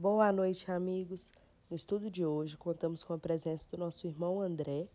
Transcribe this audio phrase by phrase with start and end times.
[0.00, 1.32] Boa noite, amigos.
[1.68, 4.86] No estudo de hoje, contamos com a presença do nosso irmão André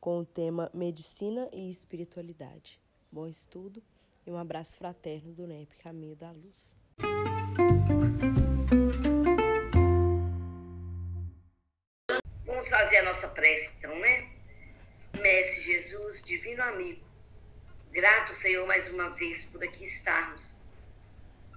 [0.00, 2.80] com o tema Medicina e Espiritualidade.
[3.12, 3.80] Bom estudo
[4.26, 6.74] e um abraço fraterno do NEP Caminho da Luz.
[12.44, 14.32] Vamos fazer a nossa prece, então, né?
[15.22, 17.00] Mestre Jesus, divino amigo,
[17.92, 20.60] grato, Senhor, mais uma vez por aqui estarmos.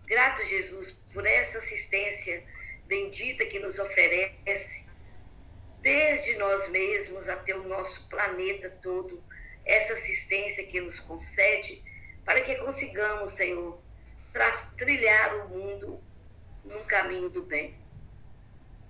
[0.05, 2.53] Grato, Jesus, por essa assistência
[2.93, 4.85] bendita que nos oferece,
[5.81, 9.23] desde nós mesmos até o nosso planeta todo,
[9.65, 11.83] essa assistência que nos concede,
[12.23, 13.81] para que consigamos, Senhor,
[14.77, 15.99] trilhar o mundo
[16.63, 17.75] num caminho do bem.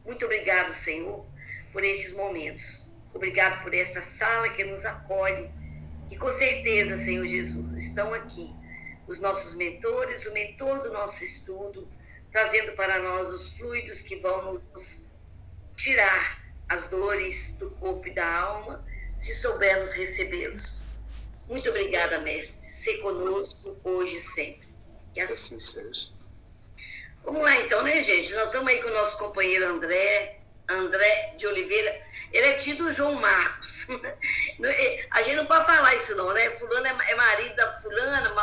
[0.05, 1.25] Muito obrigado, Senhor,
[1.71, 2.91] por estes momentos.
[3.13, 5.49] Obrigado por essa sala que nos acolhe,
[6.09, 8.53] que com certeza, Senhor Jesus, estão aqui
[9.07, 11.87] os nossos mentores, o mentor do nosso estudo,
[12.33, 15.05] trazendo para nós os fluidos que vão nos
[15.77, 18.83] tirar as dores do corpo e da alma,
[19.15, 20.81] se soubermos recebê-los.
[21.47, 22.71] Muito obrigada, mestre.
[22.71, 24.67] Ser conosco hoje e sempre.
[25.13, 26.07] Que assim, assim seja.
[27.23, 28.33] Vamos lá então, né, gente?
[28.33, 32.01] Nós estamos aí com o nosso companheiro André, André de Oliveira.
[32.31, 33.85] Ele é tido João Marcos.
[35.11, 36.49] A gente não pode falar isso não, né?
[36.51, 38.33] Fulano é, é marido da fulana,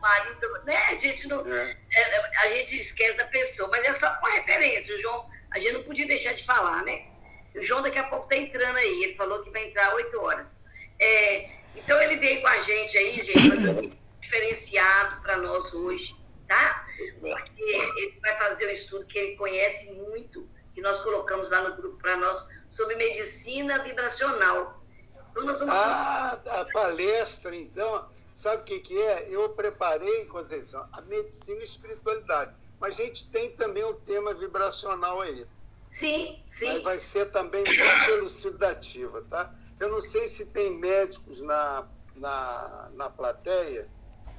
[0.00, 0.76] marido, né?
[0.76, 1.76] A gente não, é.
[1.94, 4.94] É, a gente esquece da pessoa, mas é só uma referência.
[4.94, 7.06] O João, a gente não podia deixar de falar, né?
[7.54, 9.04] O João daqui a pouco está entrando aí.
[9.04, 10.60] Ele falou que vai entrar 8 horas.
[10.98, 16.16] É, então ele veio com a gente aí, gente, fazer um diferenciado para nós hoje,
[16.48, 16.86] tá?
[17.20, 21.76] Porque ele vai fazer um estudo que ele conhece muito, que nós colocamos lá no
[21.76, 24.82] grupo para nós, sobre medicina vibracional.
[25.30, 25.74] Então nós vamos...
[25.74, 28.08] Ah, a palestra, então.
[28.36, 29.28] Sabe o que, que é?
[29.30, 32.54] Eu preparei, Conceição, a medicina e espiritualidade.
[32.78, 35.46] Mas a gente tem também o tema vibracional aí.
[35.90, 36.66] Sim, sim.
[36.66, 39.54] Mas vai ser também muito elucidativa, tá?
[39.80, 43.88] Eu não sei se tem médicos na, na, na plateia.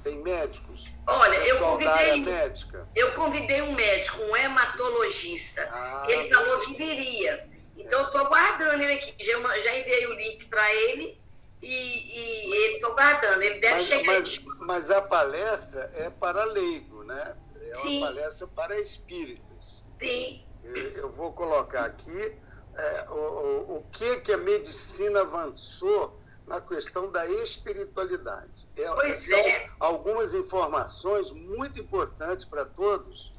[0.04, 0.86] Tem médicos?
[1.04, 2.88] Olha, eu convidei, médica.
[2.94, 5.68] eu convidei um médico, um hematologista.
[5.72, 7.48] Ah, ele falou que viria.
[7.76, 9.12] Então, eu estou aguardando ele aqui.
[9.24, 11.17] Já, já enviei o link para ele
[11.62, 13.42] e, e ele está guardando.
[13.42, 14.12] Ele deve mas, chegar.
[14.12, 17.36] Mas, mas, a palestra é para leigo, né?
[17.60, 17.98] É Sim.
[17.98, 19.84] uma palestra para espíritos.
[19.98, 20.44] Sim.
[20.62, 22.36] Eu, eu vou colocar aqui
[22.76, 28.66] é, o, o, o que, que a medicina avançou na questão da espiritualidade.
[28.76, 29.68] É, pois são é.
[29.78, 33.30] algumas informações muito importantes para todos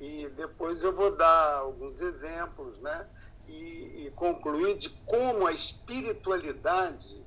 [0.00, 3.06] e depois eu vou dar alguns exemplos, né?
[3.46, 7.24] E, e concluir de como a espiritualidade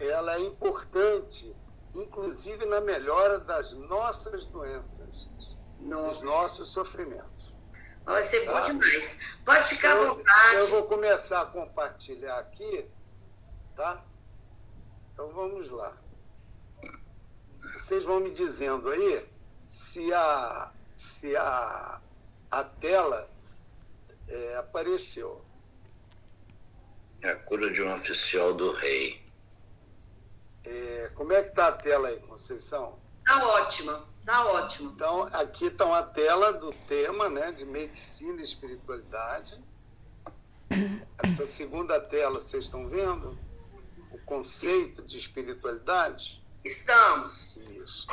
[0.00, 1.54] ela é importante,
[1.94, 5.28] inclusive na melhora das nossas doenças,
[5.80, 6.10] Nossa.
[6.10, 7.54] dos nossos sofrimentos.
[8.04, 8.60] Vai ser bom tá?
[8.62, 9.18] demais.
[9.44, 10.56] Pode ficar à vontade.
[10.56, 12.86] Eu vou começar a compartilhar aqui,
[13.76, 14.04] tá?
[15.12, 15.96] Então vamos lá.
[17.74, 19.28] Vocês vão me dizendo aí
[19.66, 22.00] se a, se a,
[22.50, 23.30] a tela
[24.28, 25.44] é, apareceu.
[27.22, 29.22] É a cura de um oficial do rei.
[30.64, 32.98] É, como é que está a tela aí, Conceição?
[33.18, 34.92] Está ótima, está ótimo.
[34.92, 39.62] Então, aqui está a tela do tema né, de medicina e espiritualidade.
[41.22, 43.38] Essa segunda tela, vocês estão vendo?
[44.10, 46.44] O conceito de espiritualidade?
[46.64, 47.56] Estamos.
[47.56, 48.06] Isso.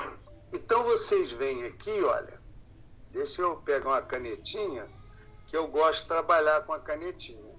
[0.53, 2.39] Então, vocês veem aqui, olha,
[3.11, 4.87] deixa eu pegar uma canetinha,
[5.47, 7.55] que eu gosto de trabalhar com a canetinha.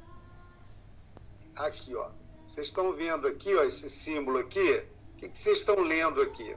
[1.57, 2.11] Aqui, ó.
[2.49, 4.83] Vocês estão vendo aqui, ó, esse símbolo aqui?
[5.15, 6.57] O que, que vocês estão lendo aqui?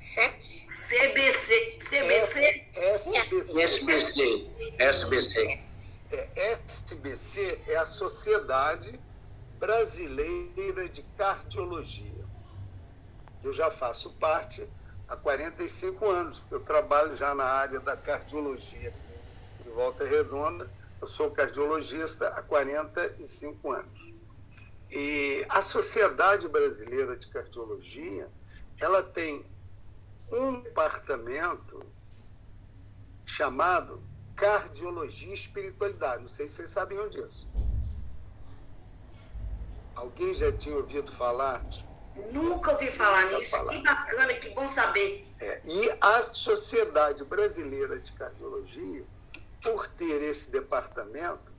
[0.00, 0.66] Sete.
[0.68, 1.78] CBC.
[1.80, 2.66] CBC?
[2.72, 3.62] SBC.
[3.62, 4.50] SBC.
[4.78, 5.64] SBC.
[6.10, 6.28] É,
[6.64, 8.98] SBC é a Sociedade
[9.58, 12.24] Brasileira de Cardiologia.
[13.44, 14.66] Eu já faço parte
[15.08, 16.42] há 45 anos.
[16.50, 18.94] Eu trabalho já na área da cardiologia
[19.62, 20.70] de Volta Redonda
[21.00, 23.99] eu sou cardiologista há 45 anos.
[24.90, 28.28] E a Sociedade Brasileira de Cardiologia,
[28.78, 29.46] ela tem
[30.32, 31.84] um departamento
[33.24, 34.02] chamado
[34.34, 36.22] Cardiologia e Espiritualidade.
[36.22, 37.50] Não sei se vocês sabiam disso.
[39.94, 41.62] Alguém já tinha ouvido falar?
[42.32, 43.50] Nunca ouvi falar nisso.
[43.50, 43.72] Falar.
[43.72, 45.26] Que bacana, que bom saber.
[45.38, 49.04] É, e a Sociedade Brasileira de Cardiologia
[49.62, 51.49] por ter esse departamento,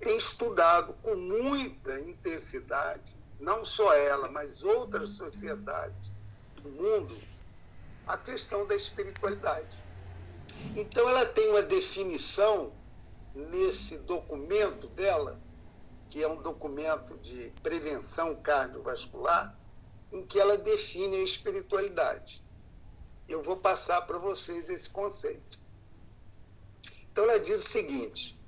[0.00, 6.12] tem estudado com muita intensidade, não só ela, mas outras sociedades
[6.56, 7.16] do mundo,
[8.06, 9.82] a questão da espiritualidade.
[10.76, 12.72] Então, ela tem uma definição
[13.34, 15.40] nesse documento dela,
[16.08, 19.56] que é um documento de prevenção cardiovascular,
[20.12, 22.42] em que ela define a espiritualidade.
[23.28, 25.58] Eu vou passar para vocês esse conceito.
[27.10, 28.38] Então, ela diz o seguinte: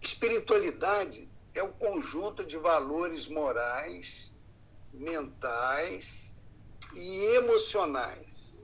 [0.00, 4.34] espiritualidade é o conjunto de valores morais,
[4.92, 6.40] mentais
[6.94, 8.56] e emocionais.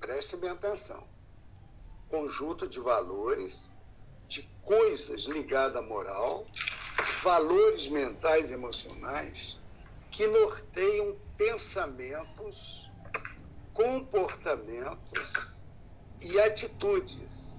[0.00, 1.06] Preste bem atenção.
[2.08, 3.76] Conjunto de valores,
[4.26, 6.46] de coisas ligadas à moral,
[7.22, 9.58] valores mentais e emocionais
[10.10, 12.90] que norteiam pensamentos,
[13.72, 15.64] comportamentos
[16.20, 17.49] e atitudes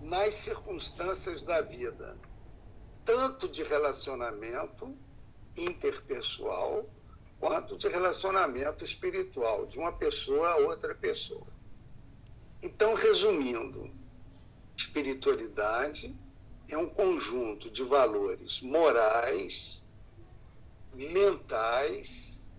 [0.00, 2.16] nas circunstâncias da vida,
[3.04, 4.96] tanto de relacionamento
[5.56, 6.88] interpessoal
[7.38, 11.46] quanto de relacionamento espiritual, de uma pessoa a outra pessoa.
[12.62, 13.90] Então, resumindo,
[14.76, 16.14] espiritualidade
[16.68, 19.84] é um conjunto de valores morais,
[20.94, 22.54] mentais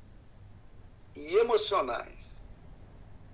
[1.16, 2.45] e emocionais.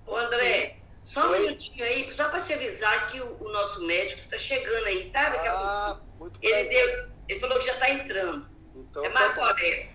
[0.05, 4.21] Ô André, só um minutinho aí, só para te avisar que o, o nosso médico
[4.21, 5.29] está chegando aí, tá?
[5.29, 8.47] Daqui ah, muito ele, deu, ele falou que já está entrando.
[8.75, 9.89] Então, é Marco tá Aurélio.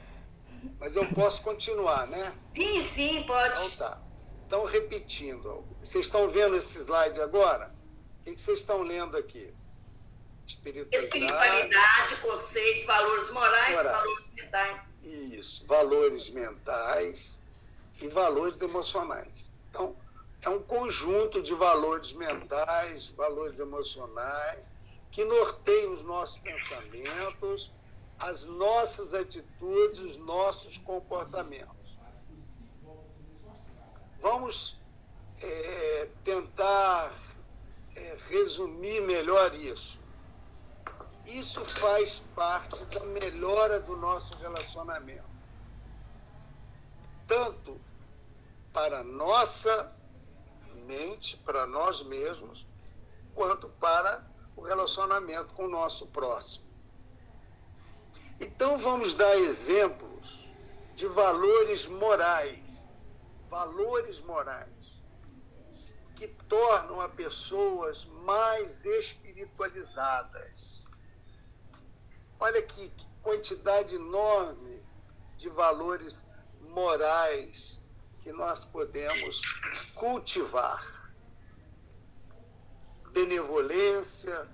[0.79, 2.35] Mas eu posso continuar, né?
[2.53, 3.63] Sim, sim, pode.
[3.65, 4.03] Então tá.
[4.47, 7.75] Então, repetindo, vocês estão vendo esse slide agora?
[8.21, 9.53] O que vocês estão lendo aqui?
[10.47, 14.83] Espiritualidade, Espiritualidade conceito, valores morais, morais, valores mentais.
[15.03, 17.45] Isso, valores mentais
[18.01, 19.53] e valores emocionais.
[19.69, 19.97] Então,
[20.43, 24.75] é um conjunto de valores mentais, valores emocionais,
[25.11, 27.73] que norteiam os nossos pensamentos,
[28.19, 31.99] as nossas atitudes, os nossos comportamentos.
[34.21, 34.79] Vamos
[35.41, 37.13] é, tentar
[37.97, 39.99] é, resumir melhor isso.
[41.25, 45.29] Isso faz parte da melhora do nosso relacionamento.
[47.27, 47.79] Tanto
[48.73, 49.98] para nossa
[50.89, 52.67] mente, para nós mesmos,
[53.35, 54.27] quanto para
[54.57, 56.65] o relacionamento com o nosso próximo.
[58.41, 60.49] Então vamos dar exemplos
[60.95, 63.07] de valores morais,
[63.51, 64.69] valores morais
[66.17, 70.85] que tornam as pessoas mais espiritualizadas.
[72.41, 72.91] Olha que
[73.23, 74.83] quantidade enorme
[75.37, 76.27] de valores
[76.61, 77.81] morais
[78.29, 79.41] que nós podemos
[79.95, 81.11] cultivar.
[83.11, 84.47] Benevolência,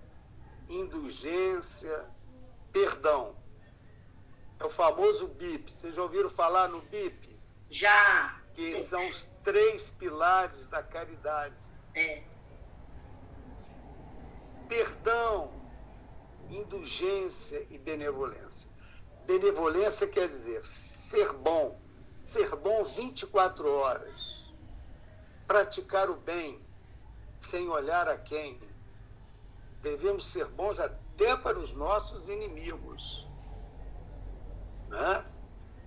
[0.69, 2.09] indulgência,
[2.73, 3.35] perdão
[4.61, 5.73] é o famoso BIP.
[5.73, 7.37] Vocês já ouviram falar no BIP?
[7.69, 8.41] Já.
[8.55, 11.65] Que são os três pilares da caridade.
[11.97, 12.23] É.
[14.69, 15.53] Perdão,
[16.49, 18.71] indulgência e benevolência.
[19.27, 21.83] Benevolência quer dizer ser bom,
[22.25, 24.43] ser bom 24 horas,
[25.47, 26.61] praticar o bem
[27.39, 28.59] sem olhar a quem.
[29.83, 33.27] Devemos ser bons até para os nossos inimigos.
[34.89, 35.25] Né?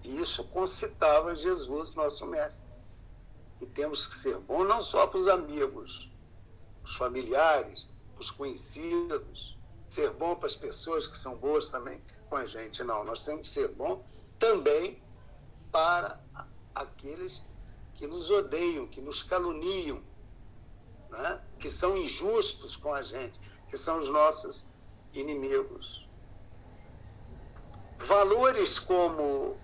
[0.04, 2.68] E isso concitava Jesus, nosso mestre.
[3.60, 6.12] E temos que ser bons não só para os amigos,
[6.84, 7.88] os familiares,
[8.20, 12.84] os conhecidos, ser bom para as pessoas que são boas também com a gente.
[12.84, 14.06] Não, nós temos que ser bom
[14.38, 15.02] também
[15.72, 16.20] para
[16.74, 17.44] aqueles
[17.96, 20.02] que nos odeiam, que nos caluniam,
[21.10, 21.42] né?
[21.60, 24.68] que são injustos com a gente, que são os nossos
[25.14, 26.08] inimigos.
[28.00, 29.58] Valores como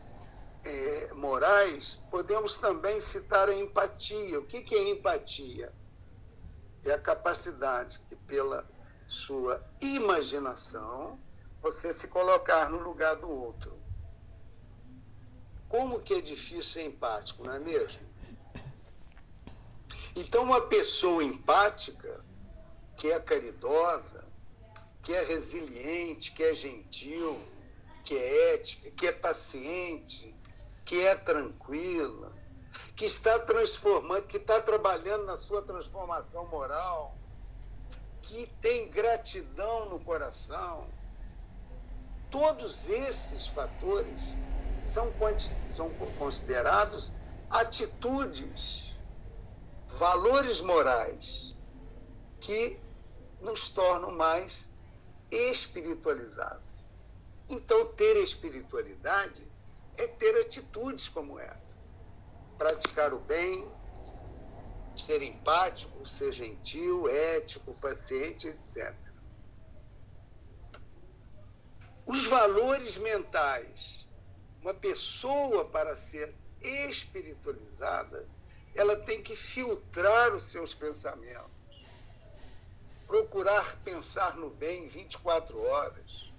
[0.64, 4.40] é, morais, podemos também citar a empatia.
[4.40, 5.72] O que, que é empatia?
[6.84, 8.68] É a capacidade que, pela
[9.08, 11.20] sua imaginação,
[11.62, 13.83] você se colocar no lugar do outro.
[15.74, 18.00] Como que é difícil ser empático, não é mesmo?
[20.16, 22.24] Então, uma pessoa empática,
[22.96, 24.24] que é caridosa,
[25.02, 27.42] que é resiliente, que é gentil,
[28.04, 30.36] que é ética, que é paciente,
[30.86, 32.32] que é tranquila,
[32.96, 37.18] que está transformando, que está trabalhando na sua transformação moral,
[38.22, 40.88] que tem gratidão no coração.
[42.30, 44.36] Todos esses fatores
[44.84, 45.14] são,
[45.68, 47.14] são considerados
[47.50, 48.94] atitudes,
[49.88, 51.56] valores morais
[52.40, 52.80] que
[53.42, 54.74] nos tornam mais
[55.32, 56.64] espiritualizados.
[57.48, 59.46] Então, ter espiritualidade
[59.98, 61.78] é ter atitudes como essa.
[62.58, 63.72] Praticar o bem,
[64.96, 68.94] ser empático, ser gentil, ético, paciente, etc.
[72.06, 74.03] Os valores mentais.
[74.64, 78.26] Uma pessoa, para ser espiritualizada,
[78.74, 81.52] ela tem que filtrar os seus pensamentos,
[83.06, 86.32] procurar pensar no bem 24 horas,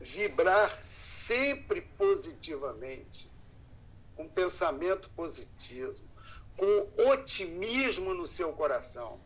[0.00, 3.30] vibrar sempre positivamente,
[4.16, 6.02] com pensamento positivo,
[6.56, 9.20] com otimismo no seu coração.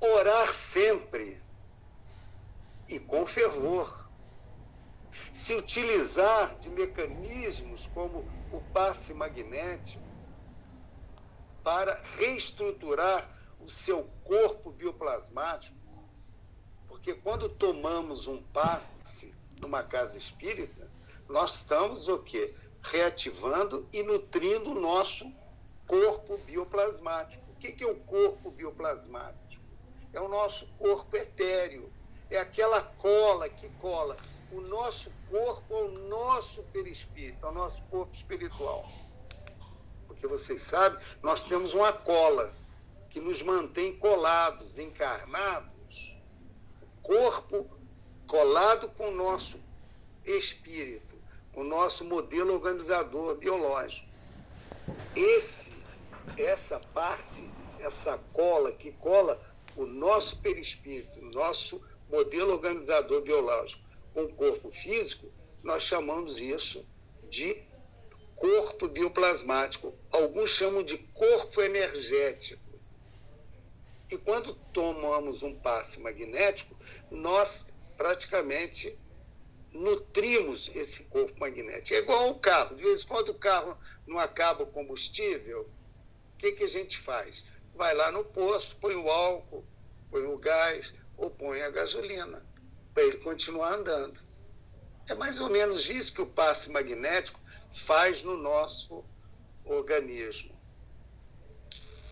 [0.00, 1.38] Orar sempre.
[2.88, 4.09] E com fervor.
[5.32, 10.04] Se utilizar de mecanismos como o passe magnético
[11.62, 13.28] para reestruturar
[13.60, 15.76] o seu corpo bioplasmático,
[16.88, 20.90] porque quando tomamos um passe numa casa espírita,
[21.28, 22.52] nós estamos o quê?
[22.82, 25.32] Reativando e nutrindo o nosso
[25.86, 27.50] corpo bioplasmático.
[27.50, 29.62] O que é o corpo bioplasmático?
[30.12, 31.92] É o nosso corpo etéreo,
[32.28, 34.16] é aquela cola que cola
[34.52, 38.88] o nosso corpo ao nosso perispírito, ao nosso corpo espiritual.
[40.06, 42.52] Porque vocês sabem, nós temos uma cola
[43.08, 46.16] que nos mantém colados, encarnados,
[46.82, 47.68] o corpo
[48.26, 49.58] colado com o nosso
[50.24, 51.16] espírito,
[51.54, 54.08] o nosso modelo organizador biológico.
[55.16, 55.72] Esse,
[56.36, 57.48] essa parte,
[57.80, 59.40] essa cola que cola
[59.76, 65.30] o nosso perispírito, o nosso modelo organizador biológico com o corpo físico,
[65.62, 66.86] nós chamamos isso
[67.28, 67.62] de
[68.34, 69.94] corpo bioplasmático.
[70.10, 72.62] Alguns chamam de corpo energético.
[74.10, 76.76] E quando tomamos um passe magnético,
[77.10, 78.98] nós praticamente
[79.72, 81.94] nutrimos esse corpo magnético.
[81.94, 82.74] É igual o carro.
[82.74, 85.70] De vez em quando o carro não acaba o combustível,
[86.34, 87.44] o que, que a gente faz?
[87.74, 89.64] Vai lá no posto, põe o álcool,
[90.10, 92.49] põe o gás, ou põe a gasolina
[92.94, 94.20] para ele continuar andando.
[95.08, 97.40] É mais ou menos isso que o passe magnético
[97.72, 99.04] faz no nosso
[99.64, 100.58] organismo.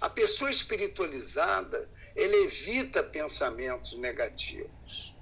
[0.00, 5.14] A pessoa espiritualizada, ele evita pensamentos negativos.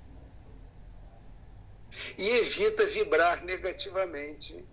[2.18, 4.66] E evita vibrar negativamente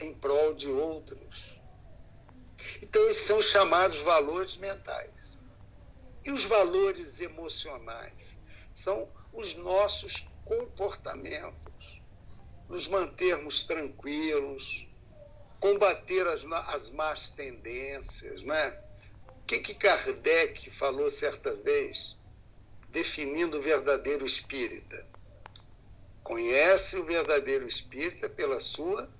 [0.00, 1.60] em prol de outros.
[2.80, 5.38] Então, esses são chamados valores mentais.
[6.24, 8.40] E os valores emocionais?
[8.72, 12.02] são os nossos comportamentos,
[12.68, 14.86] nos mantermos tranquilos,
[15.58, 18.78] combater as, as más tendências, né?
[19.26, 22.16] O que, que Kardec falou certa vez,
[22.88, 25.06] definindo o verdadeiro espírita?
[26.22, 29.10] Conhece o verdadeiro espírita pela sua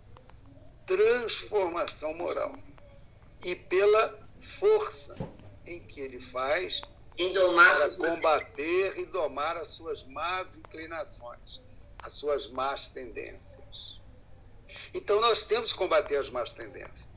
[0.87, 2.57] transformação moral
[3.45, 5.17] e pela força
[5.67, 6.83] em que ele faz
[7.55, 11.63] para combater e domar as suas más inclinações,
[12.03, 14.01] as suas más tendências.
[14.95, 17.09] Então nós temos que combater as más tendências.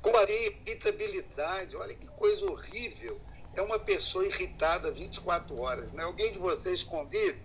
[0.00, 3.20] Combater a irritabilidade, olha que coisa horrível.
[3.54, 5.92] É uma pessoa irritada 24 horas.
[5.92, 6.04] Né?
[6.04, 7.40] Alguém de vocês convive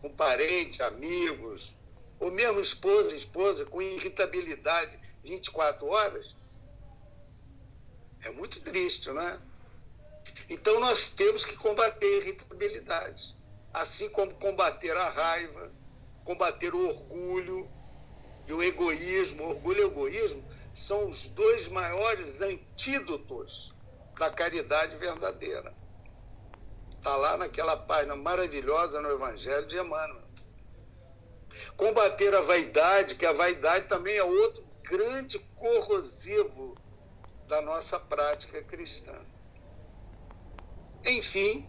[0.00, 1.74] com parentes, amigos,
[2.18, 6.36] ou mesmo esposa e esposa com irritabilidade 24 horas?
[8.22, 9.38] É muito triste, não é?
[10.48, 13.36] Então nós temos que combater a irritabilidade,
[13.72, 15.72] assim como combater a raiva,
[16.24, 17.70] combater o orgulho
[18.46, 19.44] e o egoísmo.
[19.44, 23.74] O orgulho e o egoísmo são os dois maiores antídotos
[24.18, 25.74] da caridade verdadeira.
[26.96, 30.22] Está lá naquela página maravilhosa no Evangelho de Emmanuel.
[31.76, 36.78] Combater a vaidade, que a vaidade também é outro grande corrosivo
[37.48, 39.18] da nossa prática cristã.
[41.04, 41.68] Enfim,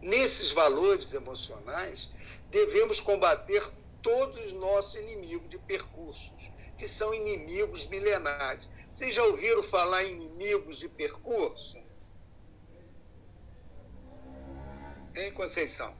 [0.00, 2.10] nesses valores emocionais,
[2.50, 3.62] devemos combater
[4.02, 8.68] todos os nossos inimigos de percursos, que são inimigos milenares.
[8.90, 11.78] Vocês já ouviram falar em inimigos de percurso?
[15.14, 15.96] Em Conceição?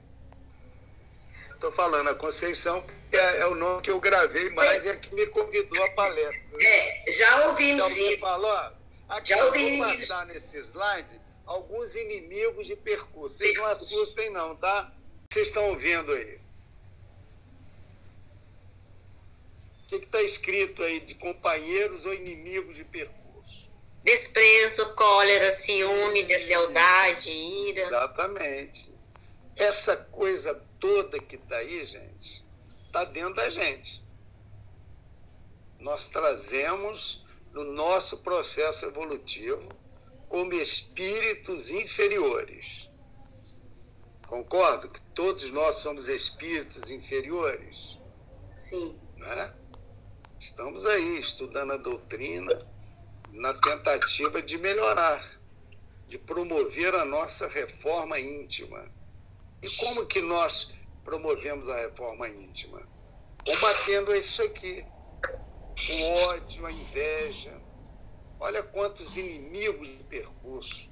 [1.53, 4.97] Estou falando a Conceição, que é, é, o nome que eu gravei mais e é
[4.97, 6.57] que me convidou à palestra.
[6.61, 7.93] É, já ouvimos.
[7.93, 8.79] Já ouviu falar?
[9.07, 13.37] Aqui já eu vou passar nesse slide alguns inimigos de percurso.
[13.37, 14.93] Vocês não assustem, não, tá?
[15.31, 16.39] Vocês estão vendo aí?
[19.85, 23.69] O que está escrito aí de companheiros ou inimigos de percurso?
[24.03, 27.81] Desprezo, cólera, ciúme, deslealdade, ira.
[27.81, 28.93] Exatamente.
[29.55, 32.43] Essa coisa toda que está aí, gente,
[32.85, 34.03] está dentro da gente.
[35.79, 37.23] Nós trazemos
[37.53, 39.69] no nosso processo evolutivo
[40.33, 42.89] como espíritos inferiores.
[44.25, 47.99] Concordo que todos nós somos espíritos inferiores?
[48.57, 48.99] Sim.
[49.15, 49.53] Né?
[50.39, 52.67] Estamos aí estudando a doutrina
[53.31, 55.23] na tentativa de melhorar,
[56.07, 58.91] de promover a nossa reforma íntima.
[59.61, 60.73] E como que nós
[61.03, 62.81] promovemos a reforma íntima?
[63.45, 64.83] Combatendo isso aqui,
[65.91, 67.62] o ódio, a inveja.
[68.43, 70.89] Olha quantos inimigos de percurso.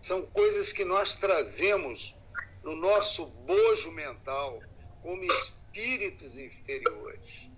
[0.00, 2.16] São coisas que nós trazemos
[2.62, 4.58] no nosso bojo mental
[5.02, 7.50] como espíritos inferiores.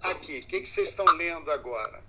[0.00, 2.00] Aqui, o que, que vocês estão lendo agora?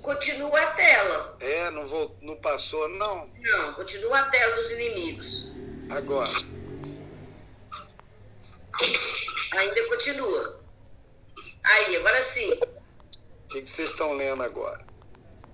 [0.00, 1.36] Continua a tela.
[1.40, 3.30] É, não, vou, não passou, não?
[3.38, 5.46] Não, continua a tela dos inimigos.
[5.90, 6.30] Agora.
[9.52, 10.57] Ainda continua.
[11.68, 12.50] Aí, agora sim.
[12.50, 14.86] O que, que vocês estão lendo agora?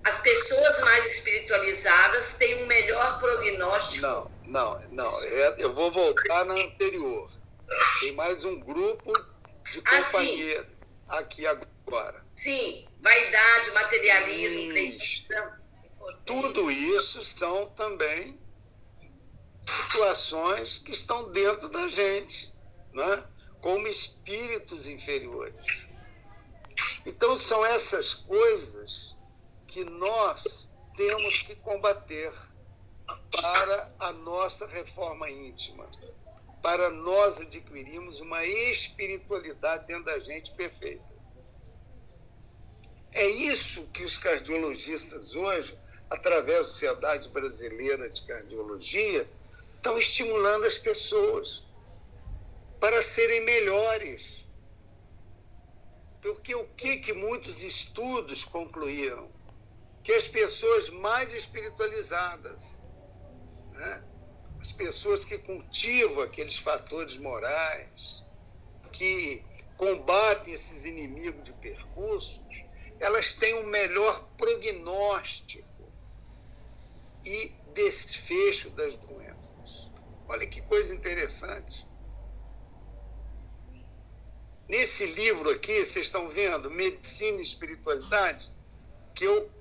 [0.05, 4.01] As pessoas mais espiritualizadas têm um melhor prognóstico.
[4.01, 5.23] Não, não, não.
[5.23, 7.29] É, eu vou voltar na anterior.
[7.99, 9.11] Tem mais um grupo
[9.71, 10.65] de Ah, companhia
[11.07, 12.23] aqui agora.
[12.35, 15.59] Sim, vaidade, materialismo, preguiça.
[16.25, 18.39] Tudo isso são também
[19.59, 22.53] situações que estão dentro da gente,
[22.93, 23.25] né?
[23.59, 25.84] como espíritos inferiores.
[27.05, 29.15] Então, são essas coisas
[29.67, 32.33] que nós temos que combater
[33.31, 35.87] para a nossa reforma íntima,
[36.61, 41.03] para nós adquirirmos uma espiritualidade dentro da gente perfeita.
[43.11, 45.77] É isso que os cardiologistas hoje,
[46.09, 49.29] através da Sociedade Brasileira de Cardiologia,
[49.75, 51.63] estão estimulando as pessoas
[52.79, 54.44] para serem melhores.
[56.25, 59.31] Porque o que, que muitos estudos concluíram?
[60.03, 62.63] Que as pessoas mais espiritualizadas,
[63.71, 64.03] né?
[64.59, 68.23] as pessoas que cultivam aqueles fatores morais,
[68.91, 69.45] que
[69.77, 72.41] combatem esses inimigos de percursos,
[72.99, 75.93] elas têm um melhor prognóstico
[77.23, 79.91] e desfecho das doenças.
[80.27, 81.87] Olha que coisa interessante.
[84.67, 88.51] Nesse livro aqui, vocês estão vendo, Medicina e Espiritualidade,
[89.13, 89.51] que eu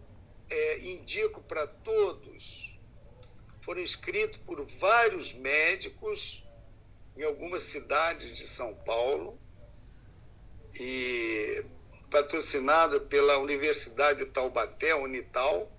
[0.49, 2.79] é, indico para todos,
[3.61, 6.43] foram escritos por vários médicos
[7.15, 9.39] em algumas cidades de São Paulo
[10.75, 11.63] e
[12.11, 15.71] patrocinado pela Universidade de Taubaté, Unital,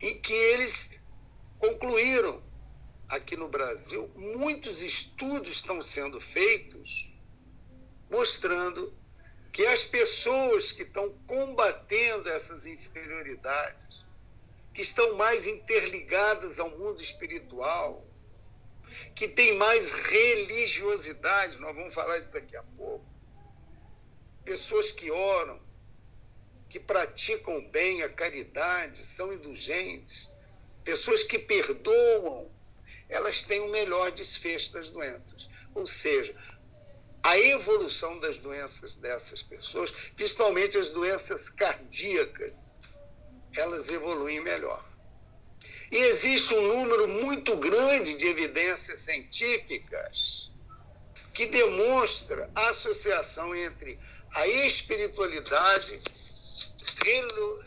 [0.00, 1.00] em que eles
[1.58, 2.40] concluíram
[3.08, 7.11] aqui no Brasil, muitos estudos estão sendo feitos
[8.12, 8.92] mostrando
[9.50, 14.04] que as pessoas que estão combatendo essas inferioridades,
[14.74, 18.06] que estão mais interligadas ao mundo espiritual,
[19.14, 23.04] que têm mais religiosidade, nós vamos falar isso daqui a pouco,
[24.44, 25.58] pessoas que oram,
[26.68, 30.30] que praticam bem, a caridade, são indulgentes,
[30.84, 32.50] pessoas que perdoam,
[33.08, 35.48] elas têm o um melhor desfecho das doenças.
[35.74, 36.34] Ou seja,
[37.22, 42.80] a evolução das doenças dessas pessoas, principalmente as doenças cardíacas,
[43.56, 44.84] elas evoluem melhor.
[45.90, 50.50] E existe um número muito grande de evidências científicas
[51.34, 53.98] que demonstra a associação entre
[54.34, 56.00] a espiritualidade,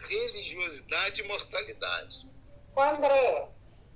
[0.08, 2.28] religiosidade e mortalidade.
[2.78, 3.50] André,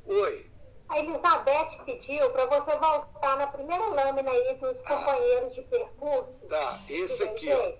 [0.05, 0.45] Oi.
[0.89, 6.47] A Elizabeth pediu para você voltar na primeira lâmina aí dos companheiros de percurso.
[6.47, 7.73] Tá, esse aqui, ó.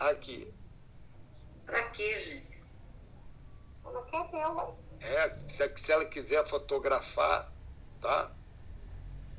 [0.00, 0.52] Aqui.
[1.64, 2.60] Pra quê, gente?
[3.84, 4.68] Ela quer ver, ué.
[5.00, 7.50] É, se, se ela quiser fotografar,
[8.00, 8.30] tá?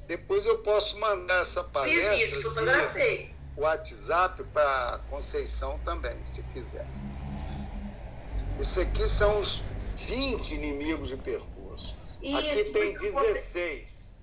[0.08, 3.36] Depois eu posso mandar essa Fiz palestra isso, via fotografei.
[3.58, 6.86] WhatsApp para Conceição também, se quiser.
[8.60, 9.62] Esse aqui são os
[9.96, 11.53] 20 inimigos de percurso.
[12.36, 13.22] Aqui Isso, tem muito bom.
[13.22, 14.14] 16.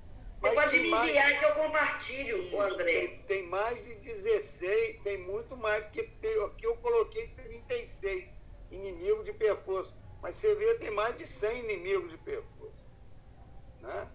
[0.41, 2.85] Você pode tem me mais- enviar que eu compartilho, o André.
[2.85, 9.25] Tem, tem mais de 16, tem muito mais, porque tem, aqui eu coloquei 36 inimigos
[9.25, 9.95] de percurso.
[10.23, 12.75] Mas você vê, tem mais de 100 inimigos de percurso.
[13.83, 14.09] Né?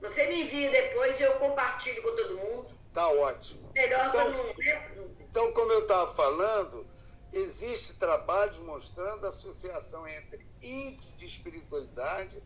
[0.00, 2.78] Você me envia depois e eu compartilho com todo mundo.
[2.92, 3.70] Tá ótimo.
[3.74, 4.44] Melhor Então- não.
[4.54, 5.14] né?
[5.20, 6.86] Então, como eu estava falando,
[7.32, 12.42] existe trabalhos mostrando a associação entre índice de espiritualidade,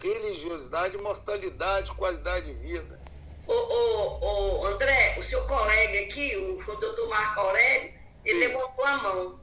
[0.00, 3.00] religiosidade, mortalidade, qualidade de vida.
[3.46, 7.92] Ô, ô, ô, André, o seu colega aqui, o, o doutor Marco Aurélio,
[8.24, 8.46] ele Sim.
[8.46, 9.40] levantou a mão.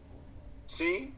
[0.67, 1.15] Sim,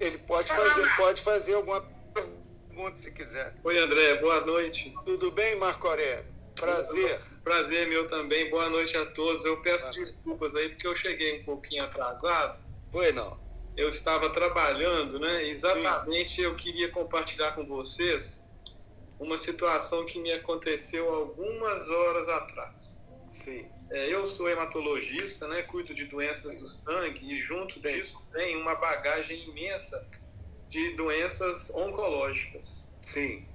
[0.00, 1.02] ele pode Fala, fazer, Marco.
[1.02, 1.80] pode fazer alguma
[2.12, 3.54] pergunta se quiser.
[3.62, 4.92] Oi, André, boa noite.
[5.04, 6.34] Tudo bem, Marco Aurélio?
[6.56, 7.20] Prazer.
[7.42, 8.48] Prazer meu também.
[8.50, 9.44] Boa noite a todos.
[9.44, 12.63] Eu peço desculpas aí porque eu cheguei um pouquinho atrasado.
[13.12, 13.36] Não.
[13.76, 15.48] Eu estava trabalhando, né?
[15.48, 18.44] Exatamente eu queria compartilhar com vocês
[19.18, 23.02] uma situação que me aconteceu algumas horas atrás.
[23.26, 25.62] Sim, É, eu sou hematologista, né?
[25.62, 28.00] Cuido de doenças do sangue e junto Bem.
[28.00, 29.96] disso tem uma bagagem imensa
[30.70, 32.92] de doenças oncológicas.
[33.02, 33.48] sim.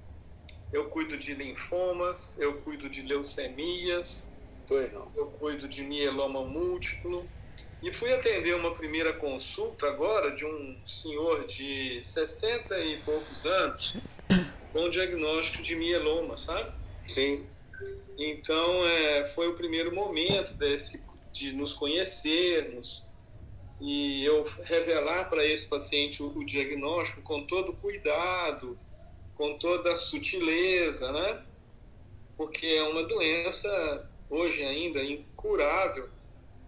[0.72, 4.32] Eu cuido de linfomas, eu cuido de leucemias,
[4.70, 5.10] Oi, não.
[5.16, 7.28] eu cuido de mieloma múltiplo.
[7.82, 13.96] E fui atender uma primeira consulta agora de um senhor de 60 e poucos anos
[14.72, 16.72] com diagnóstico de mieloma, sabe?
[17.06, 17.46] Sim,
[18.18, 23.02] Então, é, foi o primeiro momento desse, de nos conhecermos
[23.80, 28.78] e eu revelar para esse paciente o, o diagnóstico com todo cuidado,
[29.36, 31.42] com toda a sutileza, né?
[32.36, 36.08] Porque é uma doença hoje ainda incurável,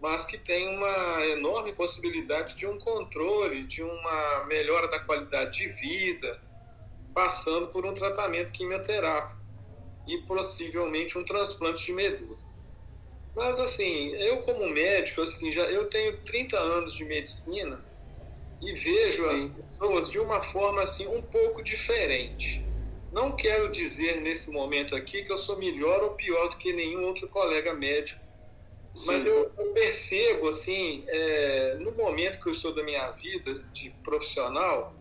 [0.02, 5.68] mas que tem uma enorme possibilidade de um controle, de uma melhora da qualidade de
[5.68, 6.40] vida,
[7.14, 9.40] passando por um tratamento quimioterápico
[10.08, 12.36] e possivelmente um transplante de medula.
[13.36, 17.80] Mas assim, eu como médico, assim, já eu tenho 30 anos de medicina
[18.60, 19.54] e vejo as Sim.
[19.54, 22.66] pessoas de uma forma assim um pouco diferente.
[23.12, 27.04] Não quero dizer nesse momento aqui que eu sou melhor ou pior do que nenhum
[27.04, 28.21] outro colega médico,
[28.94, 29.28] mas sim.
[29.28, 34.94] eu, eu percebo assim, é, no momento que eu estou da minha vida de profissional,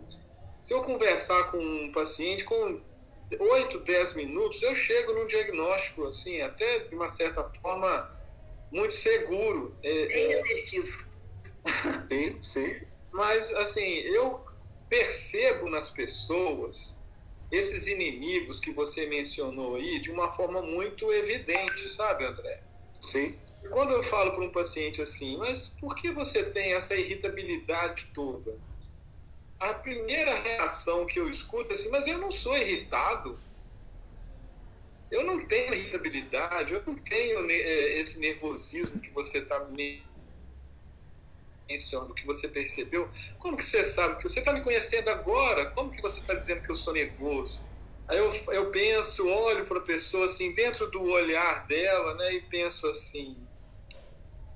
[0.63, 2.79] se eu conversar com um paciente com
[3.39, 8.09] 8, 10 minutos, eu chego num diagnóstico, assim, até de uma certa forma,
[8.71, 9.75] muito seguro.
[9.83, 11.11] É, Bem é, receptivo.
[12.09, 12.81] Sim, sim.
[13.11, 14.43] mas, assim, eu
[14.89, 16.99] percebo nas pessoas
[17.51, 22.63] esses inimigos que você mencionou aí de uma forma muito evidente, sabe, André?
[23.01, 23.35] Sim,
[23.69, 28.57] Quando eu falo para um paciente assim, mas por que você tem essa irritabilidade toda?
[29.59, 33.39] A primeira reação que eu escuto é assim, mas eu não sou irritado.
[35.09, 40.01] Eu não tenho irritabilidade, eu não tenho eh, esse nervosismo que você está me
[41.67, 43.09] mencionando, que você percebeu.
[43.39, 45.71] Como que você sabe que você está me conhecendo agora?
[45.71, 47.61] Como que você está dizendo que eu sou nervoso?
[48.11, 52.41] Aí eu, eu penso, olho para a pessoa assim, dentro do olhar dela, né, e
[52.41, 53.37] penso assim: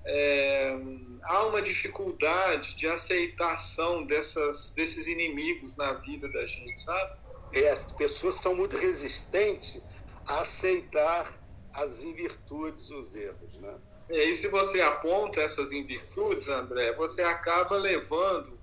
[0.06, 0.78] é,
[1.24, 7.12] há uma dificuldade de aceitação dessas, desses inimigos na vida da gente, sabe?
[7.54, 9.82] É, as pessoas são muito resistentes
[10.28, 11.32] a aceitar
[11.72, 13.74] as invirtudes, os erros, né?
[14.10, 18.55] E aí, se você aponta essas invirtudes, André, você acaba levando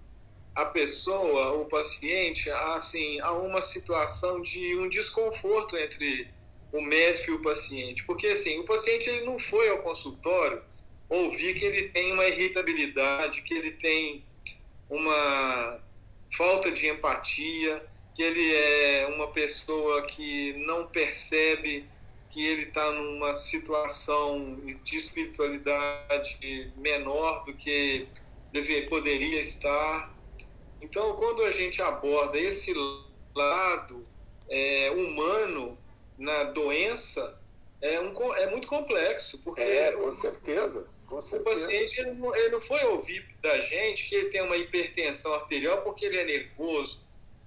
[0.55, 6.29] a pessoa, o paciente, assim, a uma situação de um desconforto entre
[6.73, 8.05] o médico e o paciente.
[8.05, 10.62] Porque, assim, o paciente ele não foi ao consultório
[11.09, 14.25] ouvir que ele tem uma irritabilidade, que ele tem
[14.88, 15.79] uma
[16.37, 17.83] falta de empatia,
[18.15, 21.85] que ele é uma pessoa que não percebe
[22.31, 28.07] que ele está numa situação de espiritualidade menor do que
[28.51, 30.11] deve, poderia estar.
[30.83, 32.75] Então, quando a gente aborda esse
[33.35, 34.05] lado
[34.51, 35.79] é, humano
[36.18, 37.40] na doença,
[37.81, 41.51] é, um, é muito complexo, porque É, com certeza, com o certeza.
[41.51, 45.83] paciente ele não, ele não foi ouvir da gente que ele tem uma hipertensão arterial
[45.83, 47.01] porque ele é nervoso.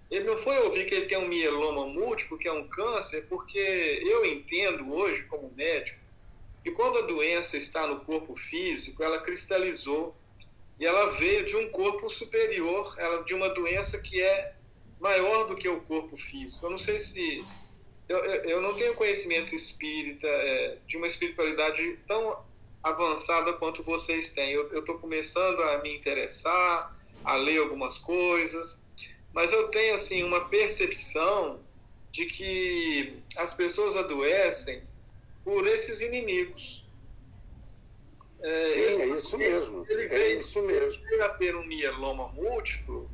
[0.10, 3.58] Ele não foi ouvir que ele tem um mieloma múltiplo, que é um câncer, porque
[3.58, 6.00] eu entendo hoje, como médico,
[6.64, 10.16] que quando a doença está no corpo físico, ela cristalizou
[10.80, 14.56] e ela veio de um corpo superior, ela de uma doença que é
[15.00, 16.66] maior do que o corpo físico.
[16.66, 17.44] Eu não sei se.
[18.08, 22.38] Eu, eu não tenho conhecimento espírita, é, de uma espiritualidade tão
[22.84, 24.52] avançada quanto vocês têm.
[24.52, 28.86] Eu estou começando a me interessar, a ler algumas coisas,
[29.34, 31.60] mas eu tenho assim uma percepção
[32.12, 34.84] de que as pessoas adoecem
[35.44, 36.85] por esses inimigos.
[38.46, 41.04] É, É, é isso mesmo, ele é veio- isso mesmo.
[41.10, 43.10] veio a ter um mieloma múltiplo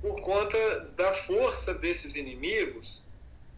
[0.00, 3.04] por conta da força desses inimigos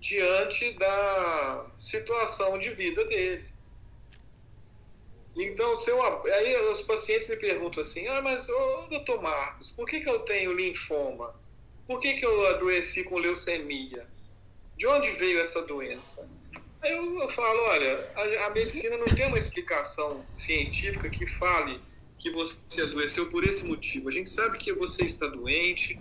[0.01, 3.49] diante da situação de vida dele.
[5.35, 9.87] Então, se eu, aí os pacientes me perguntam assim, ah, mas, ô, doutor Marcos, por
[9.87, 11.35] que, que eu tenho linfoma?
[11.87, 14.07] Por que, que eu adoeci com leucemia?
[14.77, 16.36] De onde veio essa doença?
[16.89, 21.81] Eu, eu falo, olha, a, a, medicina não tem uma explicação científica que fale
[22.19, 24.09] que você adoeceu por esse motivo.
[24.09, 26.01] A gente sabe que você está doente,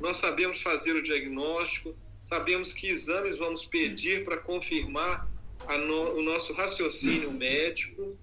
[0.00, 5.28] nós sabemos fazer o diagnóstico, sabemos que exames vamos pedir para confirmar
[5.68, 8.18] no, o nosso raciocínio médico,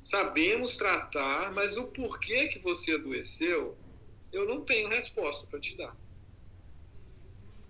[0.00, 3.76] sabemos tratar, mas o porquê que você adoeceu,
[4.32, 5.96] eu não tenho resposta para te dar.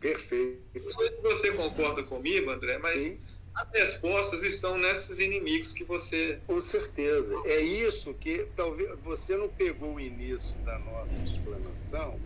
[0.01, 0.63] Perfeito.
[0.75, 3.32] Não sei se você concorda comigo, André, mas Sim.
[3.55, 6.41] As respostas estão nesses inimigos que você.
[6.47, 7.35] Com certeza.
[7.45, 12.19] É isso que talvez você não pegou o início da nossa explanação.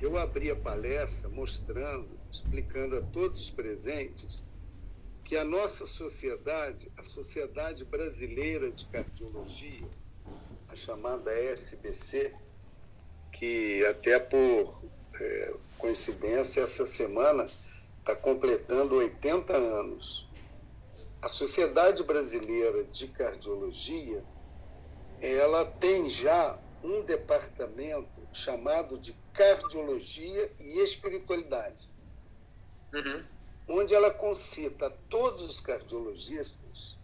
[0.00, 4.42] Eu abri a palestra mostrando, explicando a todos os presentes
[5.24, 9.88] que a nossa sociedade, a Sociedade Brasileira de Cardiologia,
[10.68, 12.32] a chamada SBC,
[13.32, 14.84] que até por
[15.20, 17.46] é, coincidência essa semana
[17.98, 20.25] está completando 80 anos.
[21.26, 24.24] A Sociedade Brasileira de Cardiologia,
[25.20, 31.90] ela tem já um departamento chamado de Cardiologia e Espiritualidade.
[32.94, 33.26] Uhum
[33.68, 36.96] onde ela concita todos os cardiologistas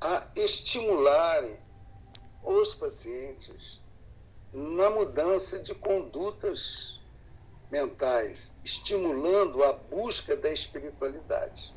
[0.00, 1.60] a estimularem
[2.42, 3.82] os pacientes
[4.50, 6.98] na mudança de condutas
[7.70, 11.73] mentais, estimulando a busca da espiritualidade.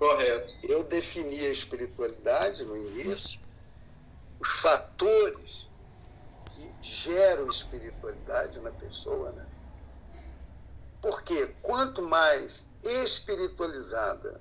[0.00, 0.50] Correto.
[0.62, 3.38] Eu defini a espiritualidade no início,
[4.40, 5.68] os fatores
[6.46, 9.46] que geram espiritualidade na pessoa, né?
[11.02, 14.40] Porque quanto mais espiritualizada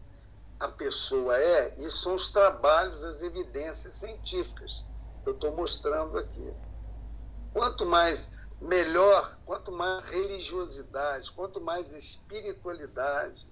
[0.61, 4.85] a pessoa é, isso são os trabalhos, as evidências científicas
[5.23, 6.53] que eu estou mostrando aqui.
[7.51, 13.45] Quanto mais melhor, quanto mais religiosidade, quanto mais espiritualidade,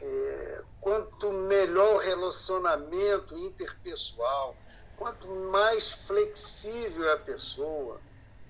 [0.00, 4.56] é, quanto melhor o relacionamento interpessoal,
[4.96, 8.00] quanto mais flexível é a pessoa,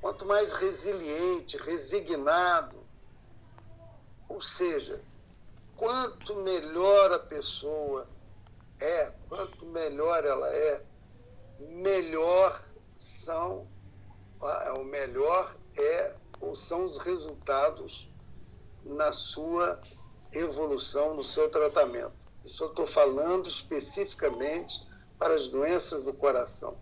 [0.00, 2.82] quanto mais resiliente, resignado.
[4.28, 5.00] Ou seja,
[5.76, 8.08] quanto melhor a pessoa
[8.80, 10.84] é, quanto melhor ela é,
[11.58, 12.62] melhor
[12.98, 13.66] são,
[14.76, 18.10] o melhor é ou são os resultados
[18.84, 19.80] na sua
[20.38, 22.12] evolução, no seu tratamento.
[22.44, 24.86] Isso eu estou falando especificamente
[25.18, 26.76] para as doenças do coração.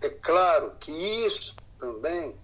[0.00, 2.36] É claro que isso também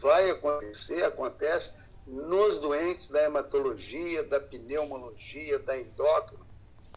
[0.00, 6.44] vai acontecer, acontece nos doentes da hematologia, da pneumologia, da endócrina,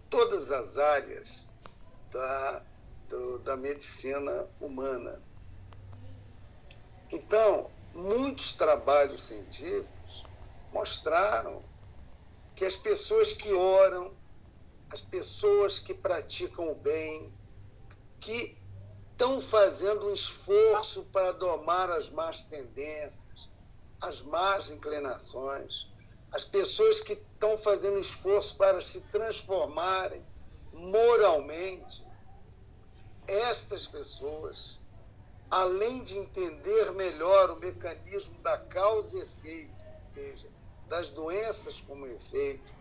[0.09, 1.47] todas as áreas
[2.11, 2.63] da,
[3.09, 5.17] do, da medicina humana.
[7.11, 10.25] Então, muitos trabalhos científicos
[10.71, 11.61] mostraram
[12.63, 14.13] que as pessoas que oram,
[14.89, 17.29] as pessoas que praticam o bem,
[18.21, 18.57] que
[19.11, 23.49] estão fazendo um esforço para domar as más tendências,
[23.99, 25.91] as más inclinações,
[26.31, 30.25] as pessoas que estão fazendo esforço para se transformarem
[30.71, 32.01] moralmente,
[33.27, 34.79] estas pessoas,
[35.51, 40.52] além de entender melhor o mecanismo da causa e efeito, ou seja,
[40.87, 42.73] das doenças como efeito,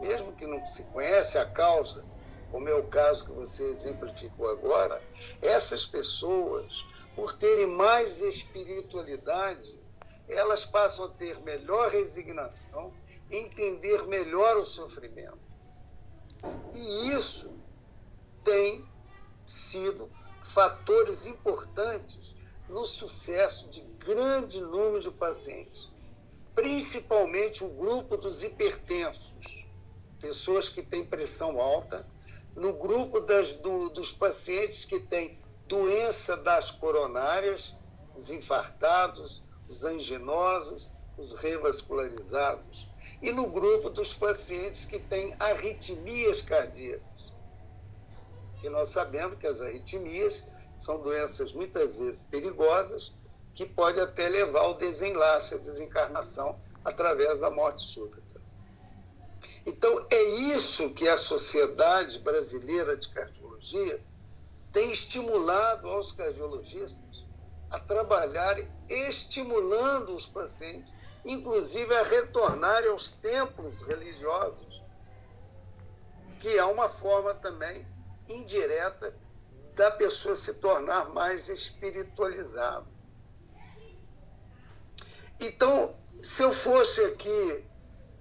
[0.00, 2.04] mesmo que não se conhece a causa,
[2.50, 5.02] como é o caso que você exemplificou agora,
[5.42, 6.72] essas pessoas,
[7.14, 9.78] por terem mais espiritualidade,
[10.28, 12.92] elas passam a ter melhor resignação,
[13.30, 15.38] entender melhor o sofrimento.
[16.72, 17.50] E isso
[18.44, 18.88] tem
[19.46, 20.10] sido
[20.44, 22.34] fatores importantes
[22.68, 25.90] no sucesso de grande número de pacientes,
[26.58, 29.64] principalmente o grupo dos hipertensos,
[30.20, 32.04] pessoas que têm pressão alta,
[32.56, 37.76] no grupo das, do, dos pacientes que têm doença das coronárias,
[38.16, 42.90] os infartados, os anginosos, os revascularizados,
[43.22, 47.32] e no grupo dos pacientes que têm arritmias cardíacas.
[48.64, 50.44] E nós sabemos que as arritmias
[50.76, 53.14] são doenças muitas vezes perigosas,
[53.58, 58.40] que pode até levar ao desenlace, à desencarnação, através da morte súbita.
[59.66, 64.00] Então, é isso que a Sociedade Brasileira de Cardiologia
[64.72, 67.26] tem estimulado aos cardiologistas
[67.68, 70.94] a trabalharem estimulando os pacientes,
[71.24, 74.80] inclusive a retornarem aos templos religiosos,
[76.38, 77.84] que é uma forma também
[78.28, 79.12] indireta
[79.74, 82.97] da pessoa se tornar mais espiritualizada.
[85.40, 87.64] Então, se eu fosse aqui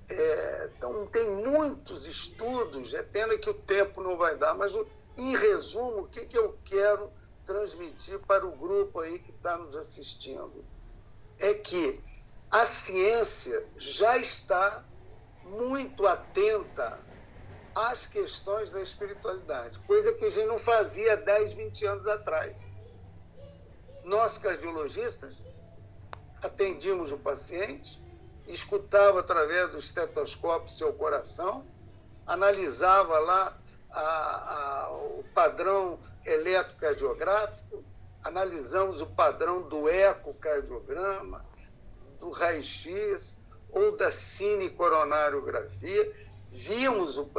[0.10, 4.73] É, então, tem muitos estudos, é pena que o tempo não vai dar, mas
[5.17, 7.12] em resumo, o que, que eu quero
[7.45, 10.65] transmitir para o grupo aí que está nos assistindo?
[11.39, 12.06] É que
[12.49, 14.88] a ciência já está
[15.43, 17.06] muito atenta
[17.75, 22.58] às questões da espiritualidade, coisa que a gente não fazia 10, 20 anos atrás.
[24.03, 25.43] Nós, cardiologistas,
[26.41, 28.02] atendíamos o paciente,
[28.47, 31.65] escutava através do estetoscópio seu coração,
[32.26, 33.58] analisava lá
[33.89, 37.84] a, a, o padrão eletrocardiográfico,
[38.23, 41.45] analisamos o padrão do ecocardiograma,
[42.19, 46.12] do raio-x ou da cinecoronariografia,
[46.52, 47.30] víamos o,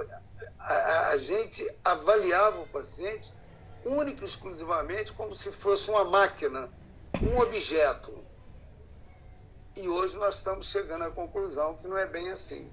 [0.59, 3.35] a, a gente avaliava o paciente
[3.85, 6.71] único e exclusivamente como se fosse uma máquina,
[7.23, 8.27] um objeto.
[9.79, 12.69] E hoje nós estamos chegando à conclusão que não é bem assim.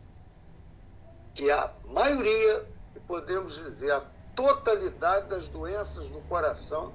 [1.35, 2.67] Que a maioria,
[3.07, 4.01] podemos dizer a
[4.35, 6.91] totalidade das doenças do coração,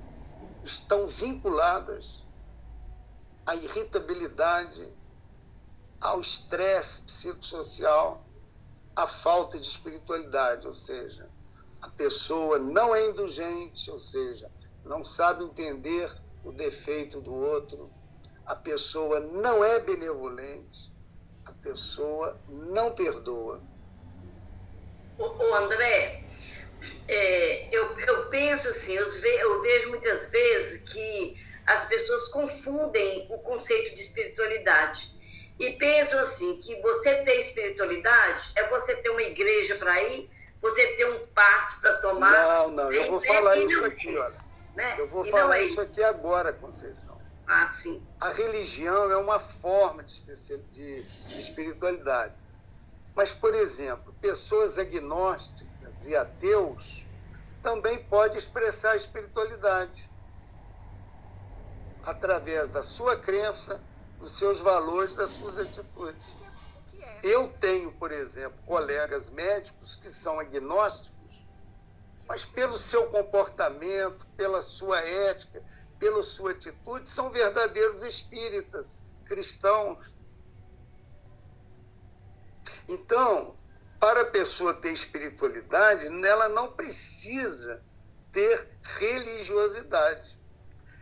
[0.64, 2.26] estão vinculadas
[3.46, 4.92] à irritabilidade,
[6.00, 8.26] ao estresse psicossocial,
[8.96, 11.30] à falta de espiritualidade, ou seja,
[11.80, 14.50] a pessoa não é indulgente, ou seja,
[14.84, 17.92] não sabe entender o defeito do outro,
[18.50, 20.92] a pessoa não é benevolente,
[21.44, 23.62] a pessoa não perdoa.
[25.16, 26.24] O, André,
[27.06, 33.28] é, eu, eu penso assim, eu, ve, eu vejo muitas vezes que as pessoas confundem
[33.30, 35.14] o conceito de espiritualidade
[35.56, 40.28] e pensam assim que você ter espiritualidade é você ter uma igreja para ir
[40.60, 42.32] você ter um passo para tomar.
[42.32, 44.50] Não, não, eu vou falar isso aqui, olha.
[44.74, 44.96] Né?
[44.98, 47.19] Eu vou e falar é isso aqui agora, Conceição.
[47.52, 48.06] Ah, sim.
[48.20, 50.22] A religião é uma forma de,
[50.70, 52.40] de, de espiritualidade.
[53.12, 57.08] Mas, por exemplo, pessoas agnósticas e ateus
[57.60, 60.08] também podem expressar a espiritualidade
[62.04, 63.84] através da sua crença,
[64.16, 66.36] dos seus valores, das suas atitudes.
[67.20, 71.48] Eu tenho, por exemplo, colegas médicos que são agnósticos,
[72.28, 75.60] mas pelo seu comportamento, pela sua ética,
[76.00, 80.16] pela sua atitude, são verdadeiros espíritas, cristãos.
[82.88, 83.54] Então,
[84.00, 87.84] para a pessoa ter espiritualidade, ela não precisa
[88.32, 90.40] ter religiosidade.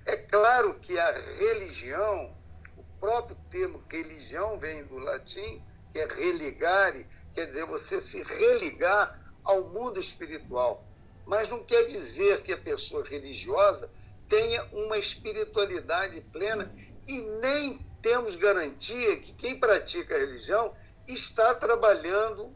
[0.04, 2.36] É claro que a religião,
[2.76, 9.32] o próprio termo religião vem do latim, que é religare, quer dizer você se religar
[9.44, 10.84] ao mundo espiritual.
[11.24, 13.88] Mas não quer dizer que a pessoa religiosa
[14.28, 16.72] tenha uma espiritualidade plena
[17.06, 20.74] e nem temos garantia que quem pratica a religião
[21.06, 22.54] está trabalhando,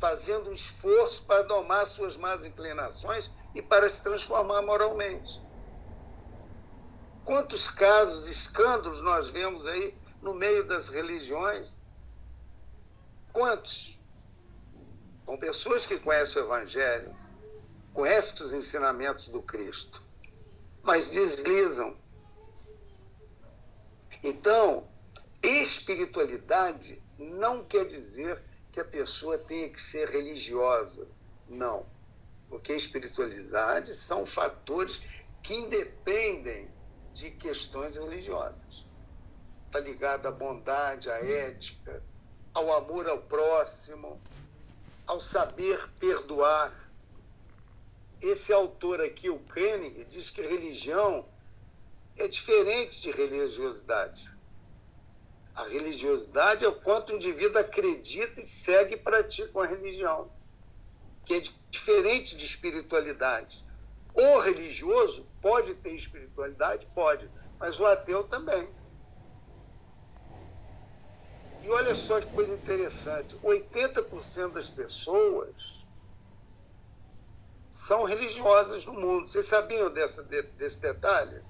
[0.00, 5.40] fazendo um esforço para domar suas más inclinações e para se transformar moralmente.
[7.24, 11.80] Quantos casos, escândalos nós vemos aí no meio das religiões.
[13.32, 13.98] Quantos?
[15.24, 17.14] Com pessoas que conhecem o Evangelho,
[17.92, 20.02] conhecem os ensinamentos do Cristo,
[20.82, 21.96] mas deslizam.
[24.22, 24.88] Então,
[25.42, 31.08] espiritualidade não quer dizer que a pessoa tenha que ser religiosa.
[31.48, 31.86] Não.
[32.48, 35.00] Porque espiritualidade são fatores
[35.42, 36.70] que independem
[37.12, 38.84] de questões religiosas
[39.72, 42.02] está ligada à bondade, à ética,
[42.52, 44.20] ao amor ao próximo,
[45.06, 46.70] ao saber perdoar.
[48.22, 51.28] Esse autor aqui, o Koenig, diz que religião
[52.16, 54.30] é diferente de religiosidade.
[55.56, 60.32] A religiosidade é o quanto o indivíduo acredita e segue e pratica uma religião,
[61.26, 63.66] que é diferente de espiritualidade.
[64.14, 66.86] O religioso pode ter espiritualidade?
[66.94, 68.72] Pode, mas o ateu também.
[71.60, 75.71] E olha só que coisa interessante: 80% das pessoas
[77.72, 79.30] são religiosas no mundo.
[79.30, 81.42] Vocês sabiam dessa, desse detalhe?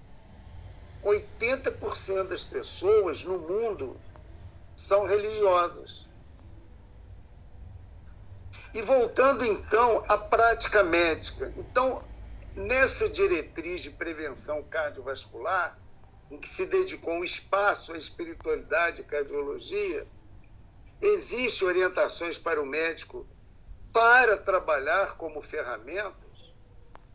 [1.02, 4.00] 80% das pessoas no mundo
[4.76, 6.06] são religiosas.
[8.72, 11.52] E voltando então à prática médica.
[11.56, 12.04] Então,
[12.54, 15.76] nessa diretriz de prevenção cardiovascular,
[16.30, 20.06] em que se dedicou um espaço à espiritualidade e cardiologia,
[21.00, 23.26] existem orientações para o médico
[23.93, 26.53] para trabalhar como ferramentas,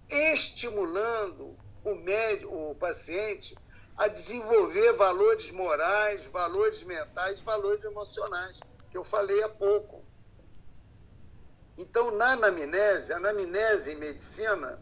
[0.09, 3.57] estimulando o, médico, o paciente
[3.97, 8.59] a desenvolver valores morais, valores mentais, valores emocionais.
[8.91, 10.05] que eu falei há pouco.
[11.78, 14.80] Então, na anamnese, a anamnese em medicina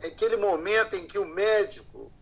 [0.00, 2.12] é aquele momento em que o médico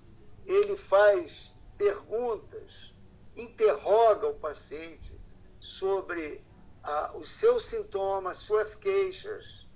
[0.44, 2.94] ele faz perguntas,
[3.36, 5.20] interroga o paciente
[5.60, 6.44] sobre
[6.86, 9.66] ah, os seus sintomas, suas queixas,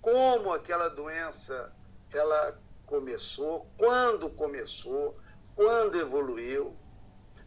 [0.00, 1.70] como aquela doença
[2.10, 5.18] ela começou, quando começou,
[5.54, 6.74] quando evoluiu.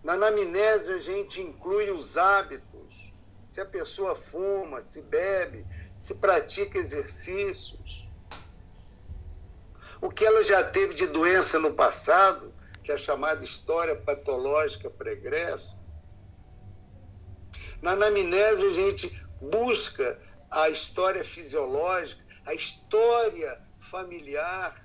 [0.03, 3.11] Na anamnese a gente inclui os hábitos,
[3.47, 8.07] se a pessoa fuma, se bebe, se pratica exercícios.
[9.99, 14.89] O que ela já teve de doença no passado, que é a chamada história patológica
[14.89, 15.80] pregressa.
[17.81, 20.19] Na anamnese, a gente busca
[20.51, 24.79] a história fisiológica, a história familiar,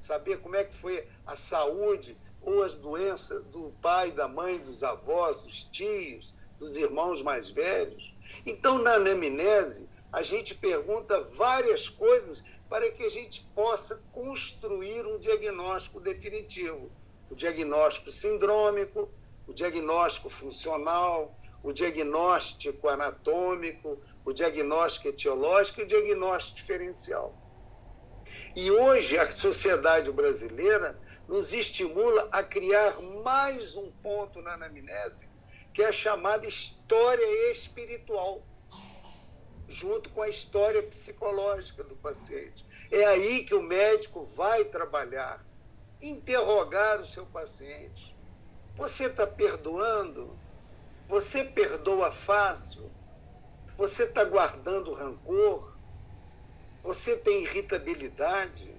[0.00, 4.82] saber como é que foi a saúde ou as doenças do pai, da mãe, dos
[4.82, 8.14] avós, dos tios, dos irmãos mais velhos.
[8.46, 15.18] Então, na anamnese, a gente pergunta várias coisas para que a gente possa construir um
[15.18, 16.90] diagnóstico definitivo.
[17.30, 19.10] O diagnóstico sindrômico,
[19.46, 21.36] o diagnóstico funcional,
[21.66, 27.36] o diagnóstico anatômico, o diagnóstico etiológico e o diagnóstico diferencial.
[28.54, 30.96] E hoje a sociedade brasileira
[31.26, 35.28] nos estimula a criar mais um ponto na anamnese,
[35.74, 38.46] que é a chamada história espiritual
[39.68, 42.64] junto com a história psicológica do paciente.
[42.92, 45.44] É aí que o médico vai trabalhar,
[46.00, 48.16] interrogar o seu paciente.
[48.76, 50.45] Você está perdoando?
[51.08, 52.90] Você perdoa fácil?
[53.78, 55.76] Você está guardando rancor?
[56.82, 58.74] Você tem irritabilidade?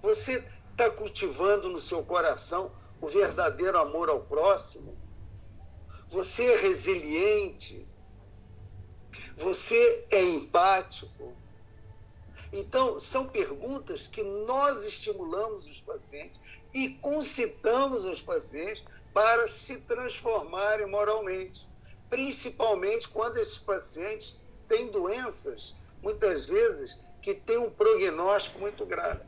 [0.00, 4.96] Você está cultivando no seu coração o verdadeiro amor ao próximo?
[6.08, 7.86] Você é resiliente?
[9.36, 11.34] Você é empático?
[12.52, 16.40] Então, são perguntas que nós estimulamos os pacientes
[16.74, 21.68] e concitamos os pacientes para se transformarem moralmente,
[22.08, 29.22] principalmente quando esses pacientes têm doenças, muitas vezes, que têm um prognóstico muito grave.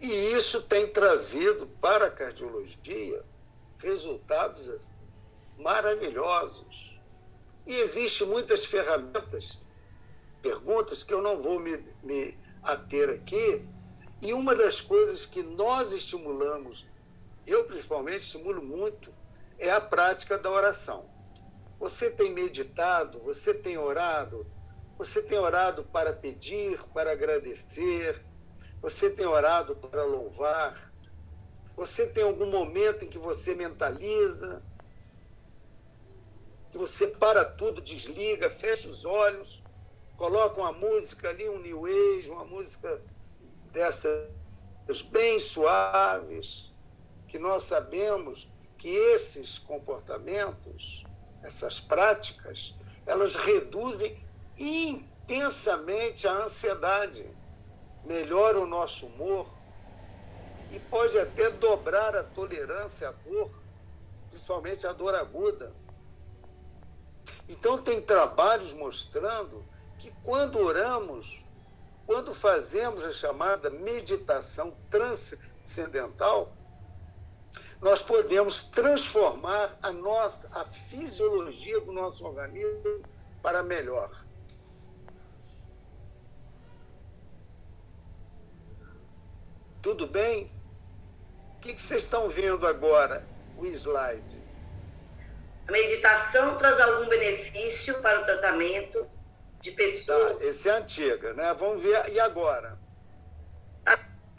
[0.00, 3.24] E isso tem trazido para a cardiologia
[3.78, 4.92] resultados assim,
[5.58, 6.98] maravilhosos.
[7.66, 9.60] E existem muitas ferramentas,
[10.40, 13.66] perguntas que eu não vou me, me ater aqui.
[14.20, 16.86] E uma das coisas que nós estimulamos,
[17.46, 19.14] eu principalmente estimulo muito,
[19.58, 21.08] é a prática da oração.
[21.78, 24.44] Você tem meditado, você tem orado,
[24.96, 28.20] você tem orado para pedir, para agradecer,
[28.82, 30.92] você tem orado para louvar,
[31.76, 34.64] você tem algum momento em que você mentaliza,
[36.72, 39.62] que você para tudo, desliga, fecha os olhos,
[40.16, 43.00] coloca uma música ali, um new age, uma música
[43.72, 46.72] dessas bem suaves,
[47.28, 48.48] que nós sabemos
[48.78, 51.04] que esses comportamentos,
[51.42, 52.74] essas práticas,
[53.06, 54.18] elas reduzem
[54.58, 57.26] intensamente a ansiedade,
[58.04, 59.46] melhora o nosso humor
[60.70, 63.50] e pode até dobrar a tolerância à dor,
[64.28, 65.72] principalmente a dor aguda.
[67.48, 69.64] Então, tem trabalhos mostrando
[69.98, 71.42] que quando oramos,
[72.08, 76.56] quando fazemos a chamada meditação transcendental,
[77.82, 83.02] nós podemos transformar a nossa a fisiologia do nosso organismo
[83.42, 84.24] para melhor.
[89.82, 90.50] Tudo bem?
[91.58, 93.22] O que, que vocês estão vendo agora?
[93.58, 94.42] O slide.
[95.68, 99.17] A meditação traz algum benefício para o tratamento
[99.60, 100.38] de pessoas?
[100.38, 101.54] Tá, esse é antiga, né?
[101.54, 102.08] Vamos ver.
[102.10, 102.78] E agora?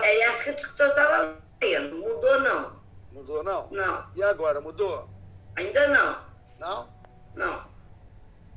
[0.01, 1.97] É essa que eu estava lendo.
[1.97, 2.79] Mudou, não.
[3.11, 3.69] Mudou, não?
[3.69, 4.09] Não.
[4.15, 5.09] E agora, mudou?
[5.55, 6.25] Ainda não.
[6.57, 6.89] Não?
[7.35, 7.69] Não.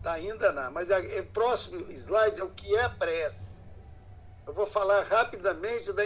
[0.02, 0.70] Tá, ainda não.
[0.72, 3.50] Mas o é, é, próximo slide é o que é a prece.
[4.46, 6.02] Eu vou falar rapidamente da,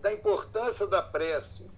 [0.00, 1.70] da importância da prece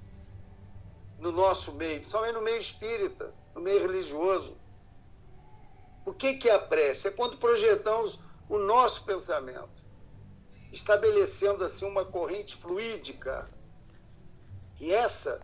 [1.18, 4.56] no nosso meio, principalmente no meio espírita no meio religioso.
[6.04, 7.08] O que, que é a prece?
[7.08, 9.84] É quando projetamos o nosso pensamento,
[10.72, 13.48] estabelecendo assim uma corrente fluídica.
[14.80, 15.40] E essa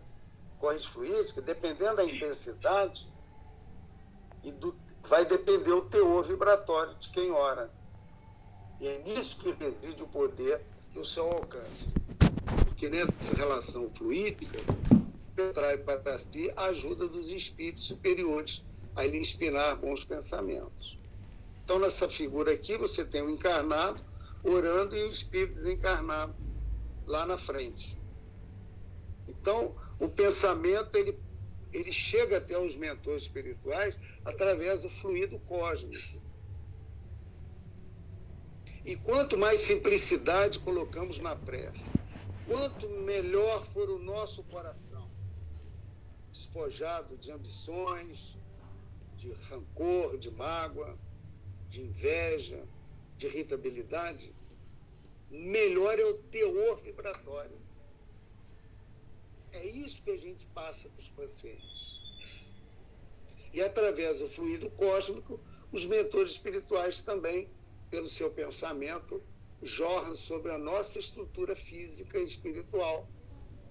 [0.59, 3.07] corrente fluídica, dependendo da intensidade,
[4.43, 7.71] e do, vai depender o teor vibratório de quem ora.
[8.79, 11.89] E é nisso que reside o poder que o Senhor alcança.
[12.65, 14.59] Porque nessa relação fluídica,
[15.49, 18.63] atrai para si a ajuda dos espíritos superiores
[18.99, 20.99] a lhe inspirar bons pensamentos.
[21.63, 24.03] Então, nessa figura aqui, você tem o encarnado
[24.43, 26.35] orando e o espírito desencarnado
[27.07, 27.97] lá na frente.
[29.25, 31.17] Então, o pensamento ele,
[31.71, 36.21] ele chega até os mentores espirituais através do fluido cósmico.
[38.85, 41.93] E quanto mais simplicidade colocamos na prece,
[42.45, 45.09] quanto melhor for o nosso coração,
[46.31, 48.38] despojado de ambições,
[49.19, 50.97] de rancor, de mágoa,
[51.67, 52.65] de inveja,
[53.17, 54.33] de irritabilidade,
[55.29, 57.59] melhor é o teor vibratório.
[59.51, 61.99] É isso que a gente passa para os pacientes.
[63.53, 65.39] E através do fluido cósmico,
[65.71, 67.49] os mentores espirituais também,
[67.89, 69.21] pelo seu pensamento,
[69.61, 73.07] jorram sobre a nossa estrutura física e espiritual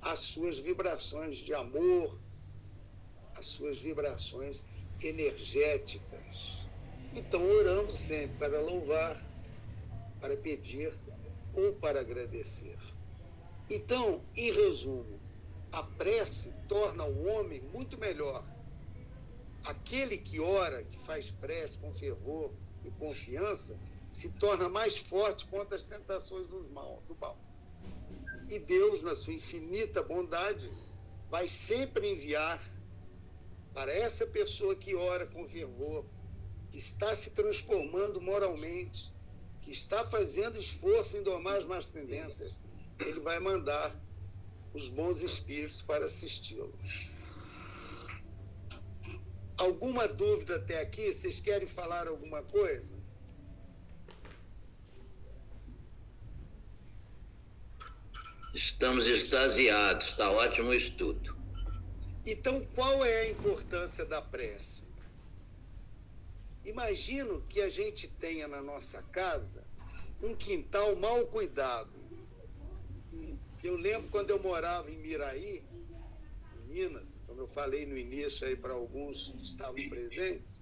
[0.01, 2.21] as suas vibrações de amor,
[3.35, 4.69] as suas vibrações
[5.03, 6.67] energéticas.
[7.15, 9.21] Então, oramos sempre para louvar,
[10.21, 10.93] para pedir
[11.55, 12.79] ou para agradecer.
[13.71, 15.21] Então, em resumo,
[15.73, 18.45] a prece torna o homem muito melhor.
[19.65, 22.53] Aquele que ora, que faz prece com fervor
[22.85, 23.79] e confiança,
[24.11, 27.03] se torna mais forte contra as tentações do mal.
[27.07, 27.39] Do mal.
[28.49, 30.73] E Deus, na sua infinita bondade,
[31.31, 32.59] vai sempre enviar
[33.79, 36.05] para essa pessoa que ora com fervor,
[36.69, 39.15] que está se transformando moralmente,
[39.63, 42.59] que está fazendo esforço em domar as más tendências,
[42.99, 43.95] ele vai mandar
[44.75, 46.77] os bons espíritos para assisti-lo.
[49.57, 51.13] Alguma dúvida até aqui?
[51.13, 52.97] Vocês querem falar alguma coisa?
[58.53, 61.38] Estamos extasiados, está ótimo o estudo.
[62.31, 64.85] Então, qual é a importância da prece?
[66.63, 69.65] Imagino que a gente tenha na nossa casa
[70.23, 71.91] um quintal mal cuidado.
[73.65, 75.65] Eu lembro quando eu morava em Miraí,
[76.55, 80.61] em Minas, como eu falei no início aí para alguns que estavam presentes,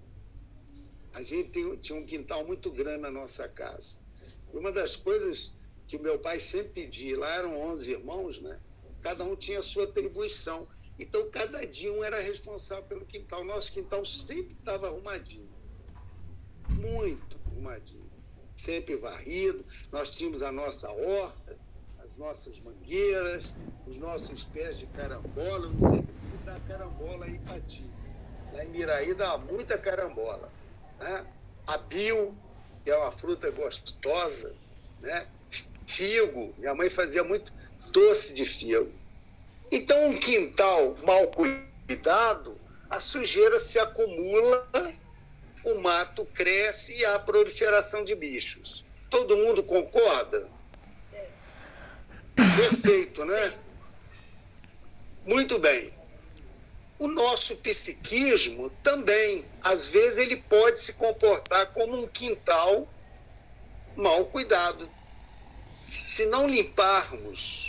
[1.14, 4.00] a gente tinha um quintal muito grande na nossa casa.
[4.54, 5.52] E uma das coisas
[5.88, 8.60] que o meu pai sempre pedia, lá eram 11 irmãos, né?
[9.02, 10.68] Cada um tinha a sua atribuição.
[10.98, 13.44] Então, cada dia um era responsável pelo quintal.
[13.44, 15.48] Nosso quintal sempre estava arrumadinho.
[16.68, 18.10] Muito arrumadinho.
[18.56, 19.64] Sempre varrido.
[19.92, 21.58] Nós tínhamos a nossa horta,
[21.98, 23.52] as nossas mangueiras,
[23.86, 25.68] os nossos pés de carambola.
[25.68, 27.84] não sei se dá carambola aí para ti.
[28.54, 30.50] Lá em Miraí dá muita carambola.
[30.98, 31.26] Né?
[31.66, 32.34] A bio,
[32.82, 34.54] que é uma fruta gostosa,
[35.00, 35.26] né?
[35.86, 37.52] Figo, minha mãe fazia muito
[37.92, 38.92] doce de figo
[39.70, 44.68] então, um quintal mal cuidado, a sujeira se acumula,
[45.64, 48.84] o mato cresce e há proliferação de bichos.
[49.10, 50.48] Todo mundo concorda?
[50.96, 51.18] Sim.
[52.34, 53.50] Perfeito, né?
[53.50, 53.56] Sim.
[55.26, 55.92] Muito bem.
[56.98, 62.88] O nosso psiquismo também, às vezes, ele pode se comportar como um quintal
[63.96, 64.88] mal cuidado.
[66.04, 67.65] Se não limparmos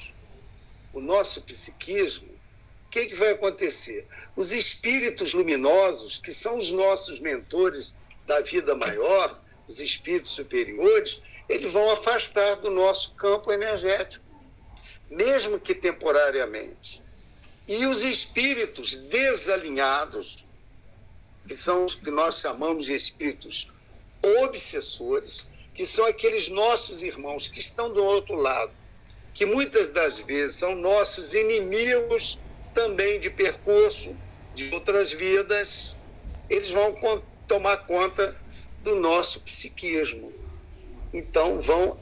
[0.98, 4.08] o nosso psiquismo, o que, que vai acontecer?
[4.36, 7.95] Os espíritos luminosos, que são os nossos mentores
[8.26, 14.26] da vida maior, os espíritos superiores, eles vão afastar do nosso campo energético,
[15.10, 17.04] mesmo que temporariamente.
[17.68, 20.45] E os espíritos desalinhados,
[21.48, 23.72] que são os que nós chamamos de espíritos
[24.41, 25.45] obsessores,
[25.76, 28.72] que são aqueles nossos irmãos que estão do outro lado,
[29.38, 32.40] que muitas das vezes são nossos inimigos
[32.74, 34.18] também de percurso,
[34.56, 35.96] de outras vidas,
[36.50, 38.36] eles vão tomar conta
[38.82, 40.34] do nosso psiquismo.
[41.14, 42.00] Então, vão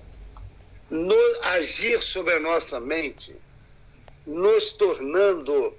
[0.89, 3.35] no, agir sobre a nossa mente,
[4.25, 5.77] nos tornando,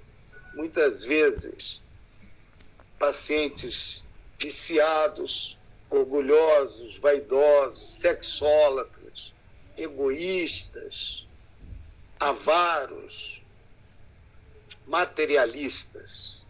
[0.53, 1.81] muitas vezes,
[2.99, 4.05] pacientes
[4.39, 5.57] viciados,
[5.89, 9.33] orgulhosos, vaidosos, sexólatras,
[9.75, 11.26] egoístas
[12.19, 13.41] avaros,
[14.85, 16.45] materialistas.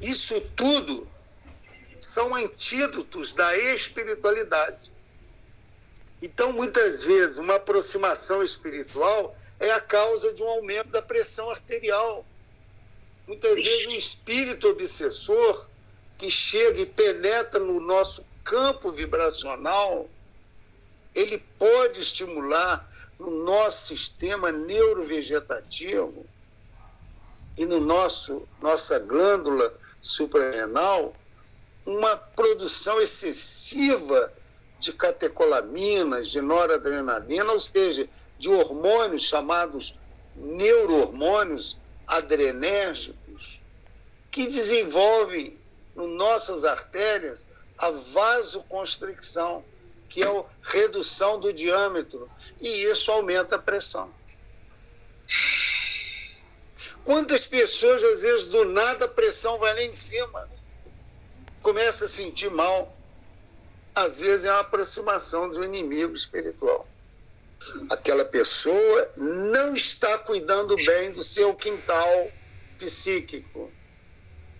[0.00, 1.08] Isso tudo
[1.98, 4.90] são antídotos da espiritualidade.
[6.22, 12.26] Então, muitas vezes, uma aproximação espiritual é a causa de um aumento da pressão arterial.
[13.26, 15.68] Muitas vezes, um espírito obsessor
[16.18, 20.08] que chega e penetra no nosso campo vibracional,
[21.14, 22.89] ele pode estimular
[23.20, 26.24] no nosso sistema neurovegetativo
[27.56, 31.14] e no nosso nossa glândula suprarrenal
[31.84, 34.32] uma produção excessiva
[34.78, 38.08] de catecolaminas, de noradrenalina, ou seja,
[38.38, 39.94] de hormônios chamados
[40.34, 43.60] neurohormônios adrenérgicos,
[44.30, 45.58] que desenvolvem
[45.94, 49.62] nas nossas artérias a vasoconstricção,
[50.08, 52.30] que é a redução do diâmetro,
[52.60, 54.12] e isso aumenta a pressão.
[57.04, 60.48] Quantas pessoas, às vezes, do nada a pressão vai lá em cima,
[61.62, 62.96] começa a sentir mal.
[63.94, 66.86] Às vezes é uma aproximação de um inimigo espiritual.
[67.90, 72.30] Aquela pessoa não está cuidando bem do seu quintal
[72.78, 73.70] psíquico.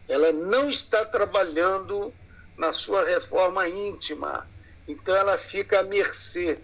[0.08, 2.12] Ela não está trabalhando
[2.58, 4.46] na sua reforma íntima.
[4.86, 6.60] Então ela fica à mercê,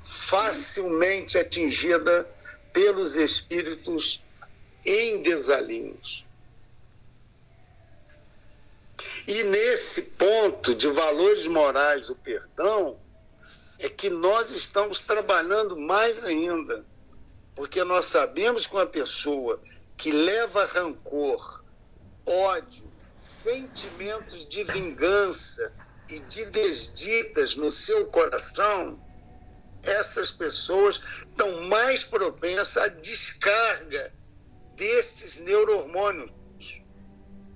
[0.00, 2.28] facilmente atingida
[2.72, 4.22] pelos espíritos
[4.84, 6.24] em desalinhos.
[9.26, 12.98] E nesse ponto de valores morais do perdão,
[13.78, 16.84] é que nós estamos trabalhando mais ainda.
[17.54, 19.60] Porque nós sabemos que uma pessoa
[19.96, 21.62] que leva rancor,
[22.24, 25.72] ódio, sentimentos de vingança
[26.08, 28.98] e de desditas no seu coração,
[29.82, 34.12] essas pessoas estão mais propensas à descarga
[34.76, 36.30] destes neurohormônios,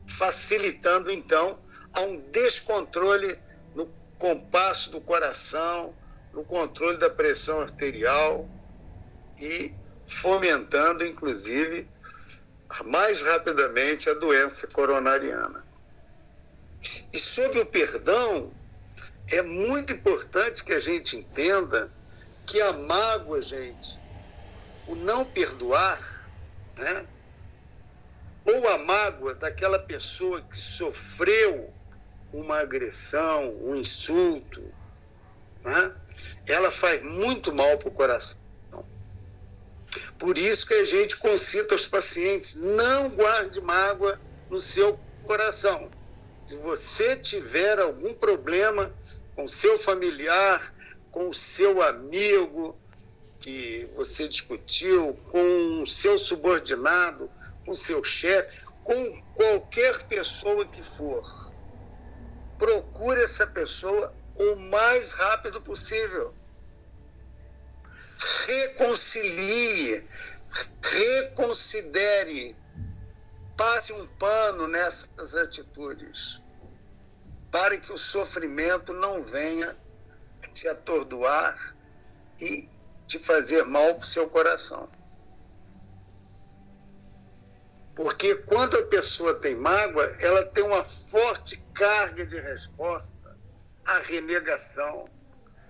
[0.07, 1.59] facilitando então
[1.93, 3.39] a um descontrole
[3.75, 3.87] no
[4.19, 5.95] compasso do coração,
[6.33, 8.49] no controle da pressão arterial
[9.39, 9.75] e
[10.07, 11.89] fomentando, inclusive,
[12.87, 15.65] mais rapidamente a doença coronariana.
[17.13, 18.53] E sobre o perdão,
[19.31, 21.91] é muito importante que a gente entenda
[22.47, 23.99] que a mágoa, gente,
[24.87, 26.01] o não perdoar,
[26.77, 27.07] né?
[28.45, 31.73] ou a mágoa daquela pessoa que sofreu
[32.33, 34.61] uma agressão, um insulto,
[35.63, 35.93] né?
[36.47, 38.43] ela faz muito mal para o coração.
[40.19, 44.19] Por isso que a gente concita aos pacientes: não guarde mágoa
[44.49, 45.85] no seu coração.
[46.47, 48.93] Se você tiver algum problema
[49.35, 50.73] com seu familiar,
[51.13, 52.77] com o seu amigo
[53.39, 57.31] que você discutiu, com o seu subordinado,
[57.65, 61.23] com o seu chefe, com qualquer pessoa que for,
[62.59, 66.35] procure essa pessoa o mais rápido possível.
[68.47, 70.09] Reconcilie,
[70.83, 72.57] reconsidere,
[73.57, 76.41] passe um pano nessas atitudes,
[77.51, 79.77] para que o sofrimento não venha
[80.53, 81.77] te atordoar
[82.41, 82.69] e
[83.07, 84.89] te fazer mal para o seu coração.
[87.95, 93.23] Porque quando a pessoa tem mágoa, ela tem uma forte carga de resposta
[93.85, 95.09] a renegação,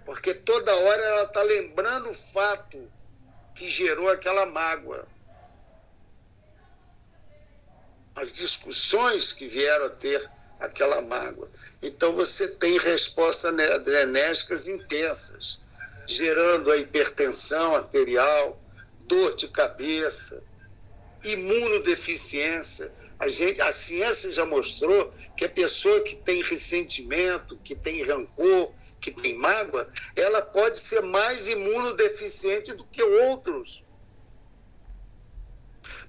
[0.05, 2.93] porque toda hora ela está lembrando o fato
[3.55, 5.07] que gerou aquela mágoa.
[8.15, 10.31] As discussões que vieram a ter
[10.61, 11.51] aquela mágoa.
[11.83, 15.61] Então você tem respostas adrenérgicas intensas,
[16.07, 18.63] gerando a hipertensão arterial,
[19.01, 20.43] dor de cabeça,
[21.25, 28.03] imunodeficiência, a, gente, a ciência já mostrou que a pessoa que tem ressentimento, que tem
[28.03, 33.85] rancor, que tem mágoa, ela pode ser mais imunodeficiente do que outros.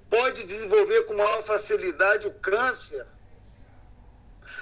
[0.09, 3.05] Pode desenvolver com maior facilidade o câncer,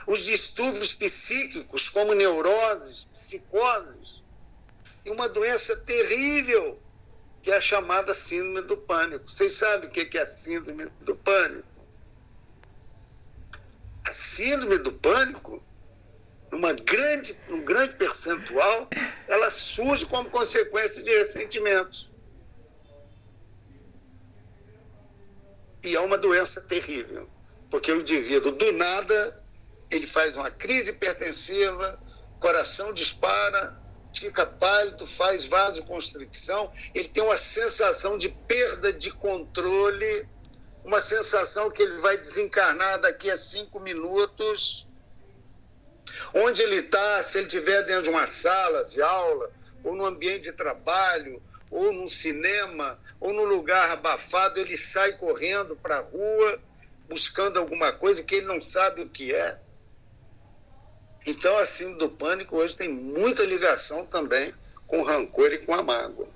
[0.08, 4.22] os distúrbios psíquicos, como neuroses, psicoses,
[5.06, 6.80] e uma doença terrível,
[7.42, 9.30] que é a chamada síndrome do pânico.
[9.30, 11.72] Vocês sabem o que é a síndrome do pânico?
[14.12, 15.64] a síndrome do pânico,
[16.52, 18.90] numa grande, um grande percentual,
[19.28, 22.12] ela surge como consequência de ressentimentos.
[25.82, 27.28] E é uma doença terrível,
[27.70, 29.41] porque o indivíduo, do nada,
[29.92, 32.00] ele faz uma crise hipertensiva,
[32.40, 33.80] coração dispara,
[34.14, 40.28] fica pálido, faz vasoconstricção, ele tem uma sensação de perda de controle
[40.84, 44.88] uma sensação que ele vai desencarnar daqui a cinco minutos.
[46.34, 49.52] Onde ele está, se ele estiver dentro de uma sala de aula,
[49.84, 55.76] ou no ambiente de trabalho, ou num cinema, ou num lugar abafado, ele sai correndo
[55.76, 56.60] para a rua
[57.08, 59.58] buscando alguma coisa que ele não sabe o que é.
[61.26, 64.54] Então, assim, do pânico hoje tem muita ligação também
[64.88, 66.28] com rancor e com a mágoa.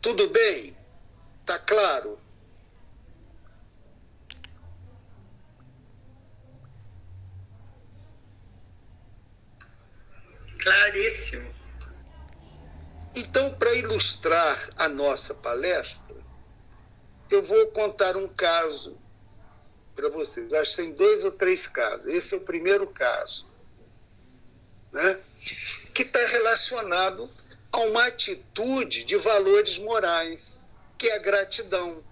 [0.00, 0.76] Tudo bem?
[1.44, 2.18] Tá claro?
[10.58, 11.52] Claríssimo.
[13.14, 16.16] Então, para ilustrar a nossa palestra,
[17.30, 19.01] eu vou contar um caso
[19.94, 20.52] para vocês.
[20.52, 22.06] Acho que tem dois ou três casos.
[22.06, 23.46] Esse é o primeiro caso,
[24.92, 25.18] né?
[25.94, 27.28] que está relacionado
[27.70, 30.68] a uma atitude de valores morais,
[30.98, 32.02] que é a gratidão.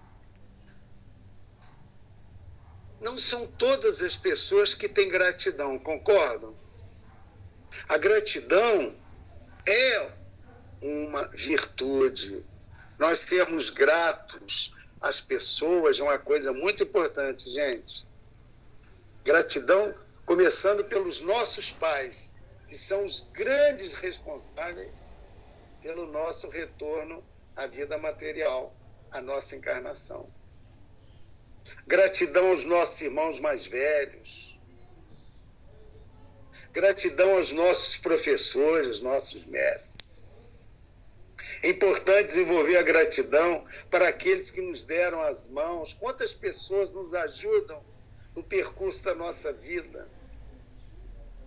[2.99, 6.55] Não são todas as pessoas que têm gratidão, concordam?
[7.89, 8.95] A gratidão
[9.67, 10.11] é
[10.81, 12.45] uma virtude.
[12.99, 18.07] Nós sermos gratos às pessoas é uma coisa muito importante, gente.
[19.23, 19.93] Gratidão
[20.25, 22.35] começando pelos nossos pais,
[22.67, 25.19] que são os grandes responsáveis
[25.81, 27.23] pelo nosso retorno
[27.55, 28.73] à vida material,
[29.09, 30.29] à nossa encarnação.
[31.85, 34.51] Gratidão aos nossos irmãos mais velhos,
[36.73, 40.00] Gratidão aos nossos professores, aos nossos mestres.
[41.63, 45.93] É importante desenvolver a gratidão para aqueles que nos deram as mãos.
[45.93, 47.83] Quantas pessoas nos ajudam
[48.35, 50.09] no percurso da nossa vida?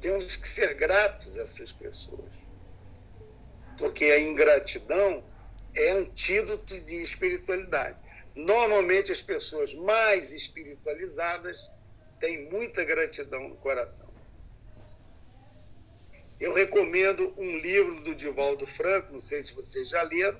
[0.00, 2.30] Temos que ser gratos a essas pessoas.
[3.76, 5.24] Porque a ingratidão
[5.76, 7.98] é antídoto de espiritualidade.
[8.36, 11.72] Normalmente, as pessoas mais espiritualizadas
[12.20, 14.13] têm muita gratidão no coração.
[16.44, 20.38] Eu recomendo um livro do Divaldo Franco, não sei se vocês já leram,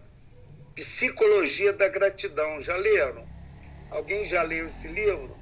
[0.74, 2.60] Psicologia da Gratidão.
[2.60, 3.26] Já leram?
[3.90, 5.34] Alguém já leu esse livro?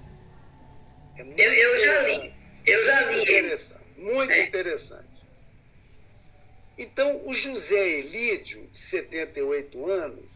[1.18, 2.34] É eu, eu já li.
[2.64, 3.22] Eu já li.
[3.22, 4.42] Interessante, muito é.
[4.42, 5.26] interessante.
[6.78, 10.30] Então, o José Elídio, de 78 anos,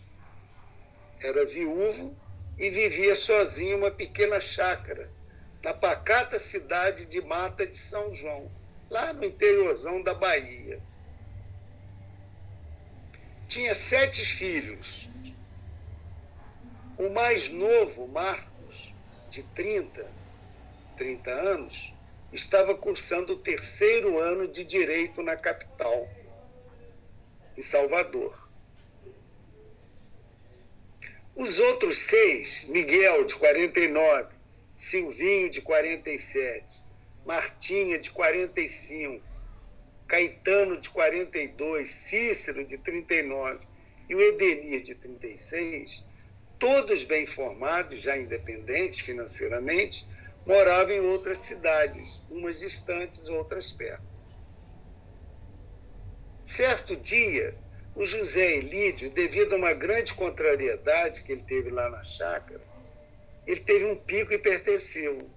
[1.22, 2.16] era viúvo
[2.58, 5.08] e vivia sozinho em uma pequena chácara
[5.62, 10.80] na pacata cidade de Mata de São João lá no interiorzão da Bahia.
[13.48, 15.10] Tinha sete filhos.
[16.98, 18.94] O mais novo, Marcos,
[19.28, 20.06] de 30,
[20.96, 21.92] 30 anos,
[22.32, 26.08] estava cursando o terceiro ano de Direito na capital,
[27.56, 28.46] em Salvador.
[31.34, 34.34] Os outros seis, Miguel, de 49,
[34.74, 36.85] Silvinho, de 47,
[37.26, 39.20] Martinha, de 45,
[40.06, 43.66] Caetano, de 42, Cícero, de 39
[44.08, 46.06] e o Edenir, de 36,
[46.56, 50.06] todos bem formados, já independentes financeiramente,
[50.46, 54.06] moravam em outras cidades, umas distantes, outras perto.
[56.44, 57.58] Certo dia,
[57.96, 62.62] o José Elídio, devido a uma grande contrariedade que ele teve lá na chácara,
[63.44, 65.28] ele teve um pico hipertensivo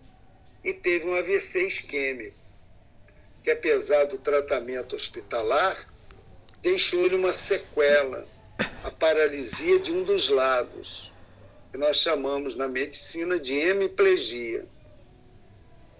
[0.64, 2.38] e teve um AVC isquêmico,
[3.44, 5.88] que apesar do tratamento hospitalar,
[6.62, 8.28] deixou-lhe uma sequela,
[8.84, 11.12] a paralisia de um dos lados,
[11.72, 14.66] que nós chamamos na medicina de hemiplegia.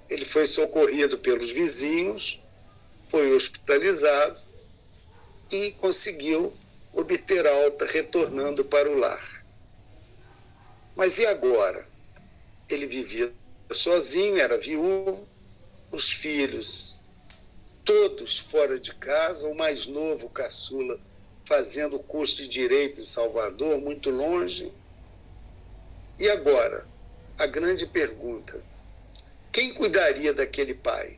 [0.10, 2.42] Ele foi socorrido pelos vizinhos,
[3.10, 4.42] foi hospitalizado
[5.52, 6.54] e conseguiu
[6.94, 9.46] obter alta, retornando para o lar.
[10.96, 11.88] Mas e agora?
[12.70, 13.32] Ele vivia
[13.74, 15.28] sozinho, era viúvo,
[15.92, 17.00] os filhos
[17.90, 21.00] todos fora de casa, o mais novo, caçula,
[21.44, 24.72] fazendo curso de direito em Salvador, muito longe.
[26.20, 26.88] E agora,
[27.36, 28.62] a grande pergunta:
[29.52, 31.18] quem cuidaria daquele pai?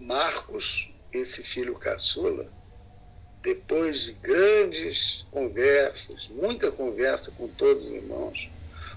[0.00, 2.52] Marcos, esse filho caçula,
[3.42, 8.50] depois de grandes conversas, muita conversa com todos os irmãos,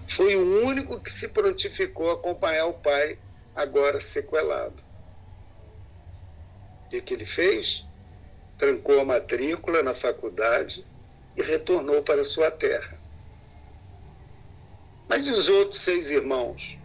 [0.06, 3.18] foi o único que se prontificou a acompanhar o pai,
[3.56, 4.84] agora sequelado.
[6.86, 7.88] O que ele fez?
[8.58, 10.86] Trancou a matrícula na faculdade
[11.36, 13.00] e retornou para sua terra.
[15.08, 16.78] Mas os outros seis irmãos?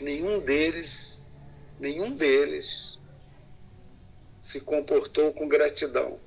[0.00, 1.30] Nenhum deles,
[1.78, 2.98] nenhum deles
[4.40, 6.18] se comportou com gratidão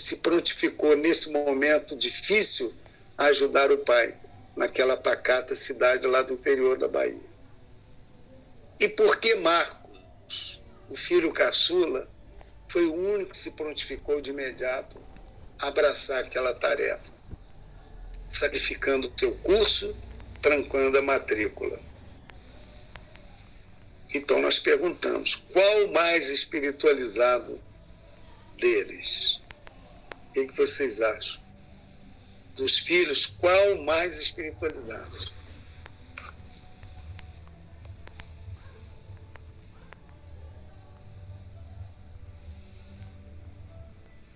[0.00, 2.74] se prontificou nesse momento difícil
[3.16, 4.14] a ajudar o pai,
[4.56, 7.28] naquela pacata cidade lá do interior da Bahia.
[8.80, 12.08] E por que Marcos, o filho caçula,
[12.68, 15.00] foi o único que se prontificou de imediato
[15.58, 17.10] a abraçar aquela tarefa,
[18.28, 19.96] sacrificando seu curso,
[20.42, 21.80] trancando a matrícula.
[24.14, 27.60] Então nós perguntamos: qual mais espiritualizado
[28.58, 29.40] deles?
[30.38, 31.40] O que, que vocês acham?
[32.54, 35.32] Dos filhos, qual o mais espiritualizado?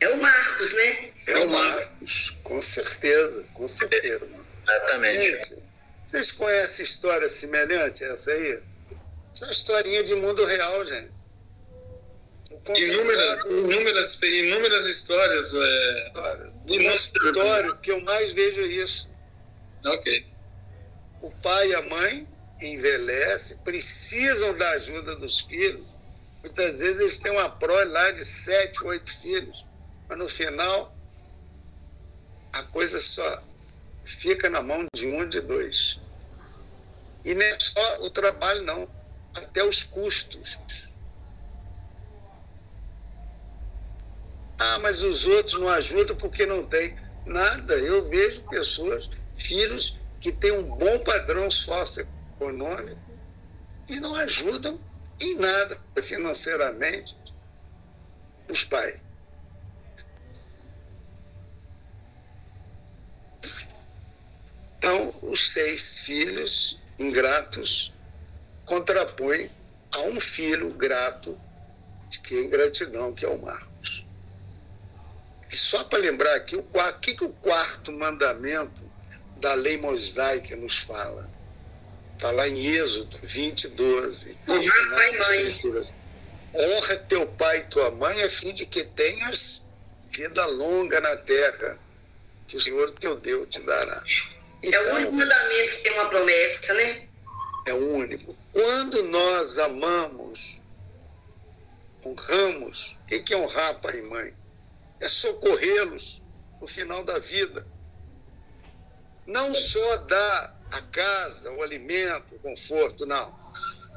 [0.01, 1.13] É o Marcos, né?
[1.29, 4.41] É o Marcos, com certeza, com certeza.
[4.65, 5.23] Exatamente.
[5.23, 5.63] Gente,
[6.05, 8.61] vocês conhecem história semelhante a essa aí?
[9.33, 11.12] Isso é uma historinha de mundo real, gente.
[12.69, 15.53] O Inúmeras, inúmeras, inúmeras histórias.
[15.55, 16.13] É...
[16.15, 19.11] Olha, No Inúmeras- consultório que eu mais vejo é isso.
[19.85, 20.27] Ok.
[21.21, 22.29] O pai e a mãe
[22.61, 25.87] envelhecem, precisam da ajuda dos filhos.
[26.41, 29.65] Muitas vezes eles têm uma prole lá de sete, oito filhos.
[30.09, 30.97] Mas no final,
[32.53, 33.43] a coisa só
[34.05, 35.99] fica na mão de um, de dois.
[37.25, 38.89] E não é só o trabalho, não.
[39.35, 40.59] Até os custos.
[44.65, 46.95] Ah, mas os outros não ajudam porque não tem.
[47.25, 47.75] Nada.
[47.75, 53.01] Eu vejo pessoas, filhos, que têm um bom padrão socioeconômico
[53.89, 54.81] e não ajudam
[55.21, 57.17] em nada financeiramente
[58.49, 59.03] os pais.
[64.79, 67.93] Então, os seis filhos ingratos
[68.65, 69.51] contrapõem
[69.93, 71.37] a um filho grato,
[72.25, 73.72] que é ingratidão, que é o Marcos.
[75.53, 78.83] E só para lembrar aqui, o quarto, que, que o quarto mandamento
[79.37, 81.31] da lei mosaica nos fala?
[82.17, 84.39] Está lá em Êxodo 20, 12.
[84.49, 85.61] Honrar pai e mãe.
[86.55, 89.63] Honra teu pai e tua mãe, a fim de que tenhas
[90.11, 91.79] vida longa na terra,
[92.47, 94.03] que o Senhor teu Deus te dará.
[94.63, 97.09] É o único mandamento que tem uma promessa, né?
[97.67, 98.37] é o único.
[98.53, 100.57] Quando nós amamos,
[102.05, 104.35] honramos, o que que é honrar pai e mãe?
[105.03, 106.23] É socorrê-los
[106.61, 107.67] no final da vida.
[109.27, 113.35] Não só dar a casa, o alimento, o conforto, não.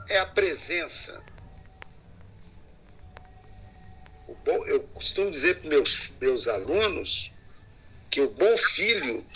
[0.09, 1.23] É a presença.
[4.27, 7.31] O bom, eu costumo dizer para meus, meus alunos
[8.09, 9.27] que o bom filho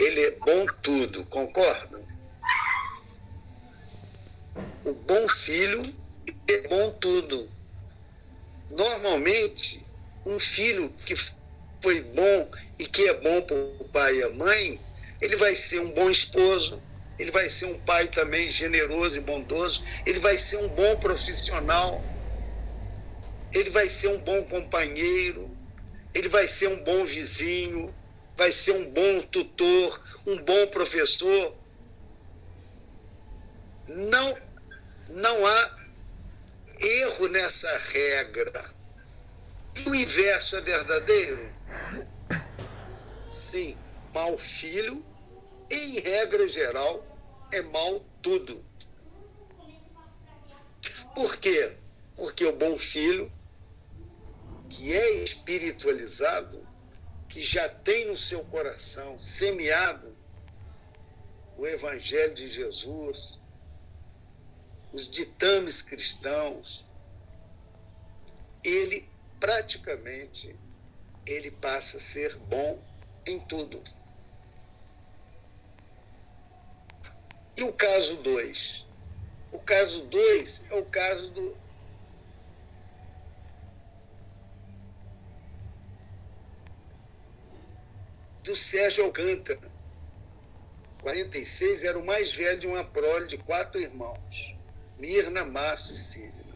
[0.00, 2.04] ele é bom tudo, concordam?
[4.84, 5.94] O bom filho
[6.48, 7.53] é bom tudo.
[8.74, 9.86] Normalmente,
[10.26, 11.14] um filho que
[11.80, 14.80] foi bom e que é bom para o pai e a mãe,
[15.20, 16.82] ele vai ser um bom esposo,
[17.16, 22.04] ele vai ser um pai também generoso e bondoso, ele vai ser um bom profissional,
[23.52, 25.56] ele vai ser um bom companheiro,
[26.12, 27.94] ele vai ser um bom vizinho,
[28.36, 31.56] vai ser um bom tutor, um bom professor.
[33.86, 34.38] Não,
[35.10, 35.83] não há
[36.80, 38.64] erro nessa regra.
[39.76, 41.52] E o inverso é verdadeiro?
[43.30, 43.76] Sim,
[44.12, 45.04] mau filho,
[45.70, 47.04] em regra geral,
[47.52, 48.64] é mal tudo.
[51.14, 51.76] Por quê?
[52.16, 53.32] Porque o bom filho,
[54.68, 56.66] que é espiritualizado,
[57.28, 60.16] que já tem no seu coração semeado
[61.56, 63.43] o Evangelho de Jesus,
[64.94, 66.92] os ditames cristãos,
[68.62, 70.56] ele praticamente
[71.26, 72.80] ele passa a ser bom
[73.26, 73.82] em tudo.
[77.56, 78.86] E o caso 2?
[79.50, 81.58] O caso 2 é o caso do,
[88.44, 89.72] do Sérgio Alcântara.
[91.02, 94.53] 46 era o mais velho de uma prole de quatro irmãos:
[95.04, 96.54] Mirna, Márcio e Sidna.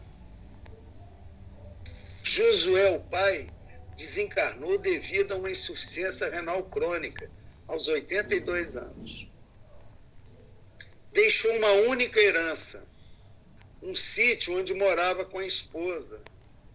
[2.23, 3.47] Josué, o pai,
[3.95, 7.29] desencarnou devido a uma insuficiência renal crônica,
[7.67, 9.29] aos 82 anos.
[11.11, 12.83] Deixou uma única herança,
[13.83, 16.19] um sítio onde morava com a esposa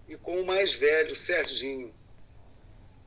[0.06, 1.92] e com o mais velho, Serginho,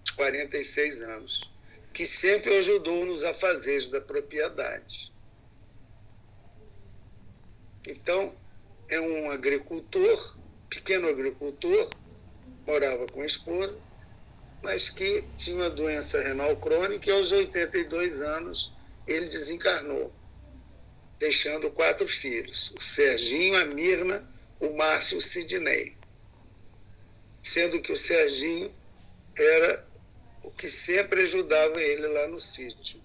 [0.03, 1.57] de 46 anos
[1.93, 5.11] que sempre ajudou nos afazeres da propriedade.
[7.88, 8.36] Então,
[8.90, 10.38] é um agricultor,
[10.70, 11.90] pequeno agricultor,
[12.66, 13.82] morava com a esposa,
[14.62, 18.76] mas que tinha uma doença renal crônica e aos 82 anos
[19.06, 20.14] ele desencarnou,
[21.20, 24.28] deixando quatro filhos: o Serginho, a Mirna,
[24.60, 25.98] o Márcio e o Sidney.
[27.42, 28.74] Sendo que o Serginho
[29.38, 29.88] era
[30.44, 33.02] o que sempre ajudava ele lá no sítio.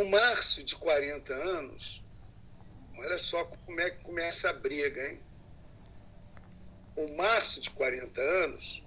[0.00, 2.02] O Márcio, de 40 anos,
[2.98, 5.20] Olha só como é que começa a briga, hein?
[6.96, 8.82] O Márcio, de 40 anos,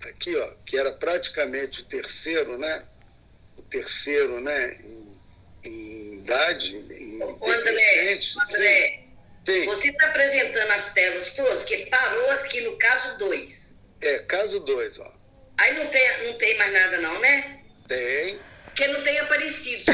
[0.00, 2.84] aqui, ó, que era praticamente o terceiro, né?
[3.56, 4.78] O terceiro, né?
[4.84, 5.18] Em,
[5.64, 7.70] em idade, em Ô, André,
[8.12, 8.20] André
[9.44, 9.64] Sim.
[9.64, 13.82] você está apresentando as telas todas, que parou aqui no caso 2.
[14.02, 15.12] É, caso 2, ó.
[15.58, 17.60] Aí não tem, não tem mais nada não, né?
[17.88, 18.38] Tem.
[18.76, 19.84] Porque não tem aparecido,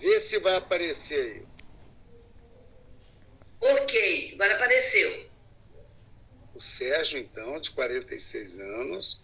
[0.00, 1.42] Vê se vai aparecer aí.
[3.60, 5.28] Ok, agora apareceu.
[6.54, 9.20] O Sérgio, então, de 46 anos,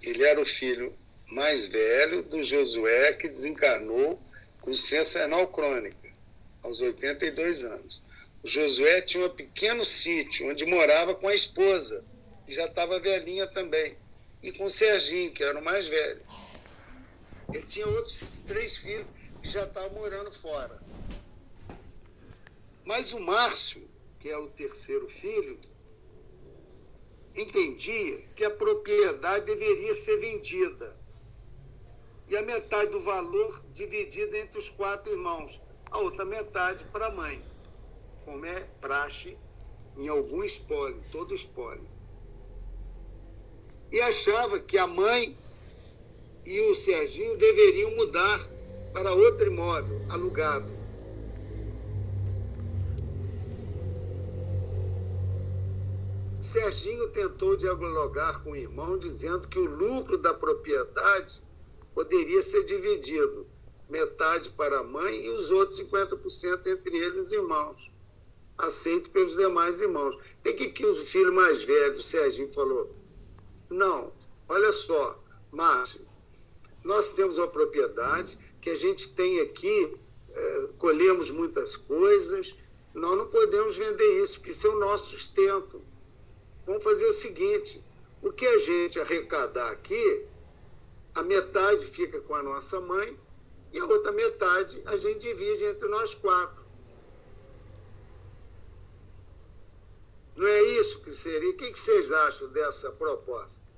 [0.00, 0.96] ele era o filho
[1.32, 4.22] mais velho do Josué, que desencarnou
[4.60, 6.08] com licença renal crônica,
[6.62, 8.00] aos 82 anos.
[8.44, 12.04] O Josué tinha um pequeno sítio onde morava com a esposa,
[12.46, 13.96] que já estava velhinha também,
[14.40, 16.22] e com o Serginho, que era o mais velho.
[17.52, 19.06] Ele tinha outros três filhos
[19.40, 20.80] que já estavam morando fora.
[22.84, 23.88] Mas o Márcio,
[24.18, 25.58] que é o terceiro filho,
[27.34, 30.96] entendia que a propriedade deveria ser vendida
[32.28, 37.14] e a metade do valor dividida entre os quatro irmãos, a outra metade para a
[37.14, 37.44] mãe,
[38.24, 39.38] como é praxe
[39.96, 41.86] em algum espólio, todo espólio.
[43.90, 45.36] E achava que a mãe
[46.44, 48.48] e o Serginho deveriam mudar
[48.92, 50.70] para outro imóvel alugado.
[56.40, 61.42] Serginho tentou dialogar com o irmão, dizendo que o lucro da propriedade
[61.94, 63.46] poderia ser dividido
[63.88, 67.90] metade para a mãe e os outros 50% entre eles os irmãos,
[68.58, 70.16] aceito pelos demais irmãos.
[70.42, 72.94] Tem que que o filho mais velho, o Serginho, falou:
[73.72, 74.12] não,
[74.48, 75.18] olha só,
[75.50, 76.06] Márcio,
[76.84, 79.96] nós temos uma propriedade que a gente tem aqui,
[80.30, 82.54] é, colhemos muitas coisas,
[82.94, 85.82] nós não podemos vender isso, porque isso é o nosso sustento.
[86.66, 87.82] Vamos fazer o seguinte:
[88.22, 90.26] o que a gente arrecadar aqui,
[91.14, 93.18] a metade fica com a nossa mãe
[93.72, 96.62] e a outra metade a gente divide entre nós quatro.
[100.36, 101.50] Não é isso que seria?
[101.50, 103.71] O que vocês acham dessa proposta?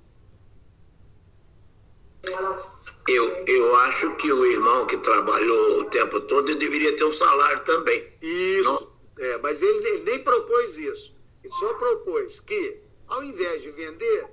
[3.07, 7.13] Eu, eu acho que o irmão que trabalhou o tempo todo ele deveria ter um
[7.13, 8.13] salário também.
[8.23, 8.65] Isso.
[8.65, 8.95] Não?
[9.19, 11.15] É, mas ele, ele nem propôs isso.
[11.43, 14.29] Ele só propôs que, ao invés de vender,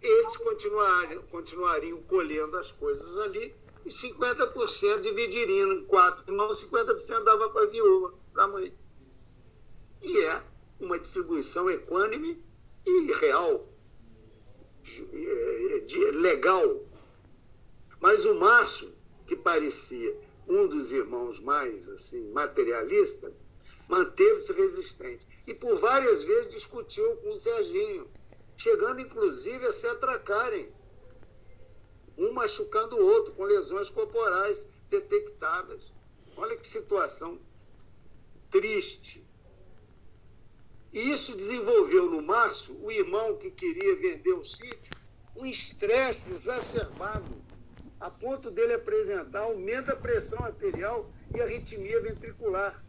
[0.00, 7.50] eles continuariam, continuariam colhendo as coisas ali e 50% dividiriam em quatro irmãos, 50% dava
[7.50, 8.72] para a viúva, para a mãe.
[10.02, 10.42] E é
[10.80, 12.42] uma distribuição equânime
[12.84, 13.68] e real,
[16.20, 16.84] legal.
[18.00, 18.92] Mas o Márcio,
[19.26, 20.16] que parecia
[20.46, 23.32] um dos irmãos mais assim materialista,
[23.88, 25.26] manteve-se resistente.
[25.46, 28.08] E por várias vezes discutiu com o Serginho
[28.56, 30.72] chegando inclusive a se atracarem,
[32.16, 35.92] um machucando o outro, com lesões corporais detectadas.
[36.36, 37.38] Olha que situação
[38.50, 39.25] triste.
[40.96, 44.96] E isso desenvolveu no Márcio, o irmão que queria vender o sítio,
[45.36, 47.44] um estresse exacerbado,
[48.00, 52.82] a ponto dele apresentar aumento da pressão arterial e arritmia ventricular.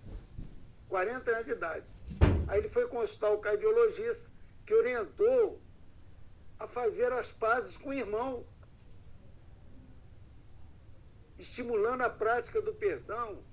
[0.88, 1.86] 40 anos de idade.
[2.48, 4.32] Aí ele foi consultar o cardiologista,
[4.66, 5.62] que orientou
[6.58, 8.48] a fazer as pazes com o irmão,
[11.38, 13.44] estimulando a prática do perdão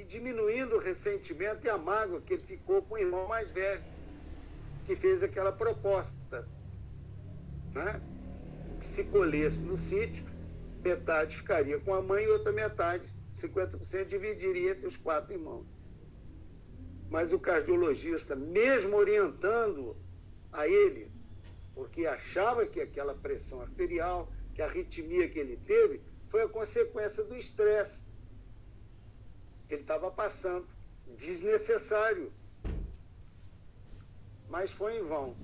[0.00, 3.84] e diminuindo o ressentimento e a mágoa que ele ficou com o irmão mais velho,
[4.86, 6.48] que fez aquela proposta.
[7.74, 8.00] Né?
[8.78, 10.24] Que se colhesse no sítio,
[10.82, 15.66] metade ficaria com a mãe e outra metade, 50%, dividiria entre os quatro irmãos.
[17.10, 19.96] Mas o cardiologista, mesmo orientando
[20.50, 21.12] a ele,
[21.74, 27.22] porque achava que aquela pressão arterial, que a arritmia que ele teve, foi a consequência
[27.22, 28.09] do estresse
[29.74, 30.66] ele estava passando,
[31.16, 32.32] desnecessário.
[34.48, 35.36] Mas foi em vão.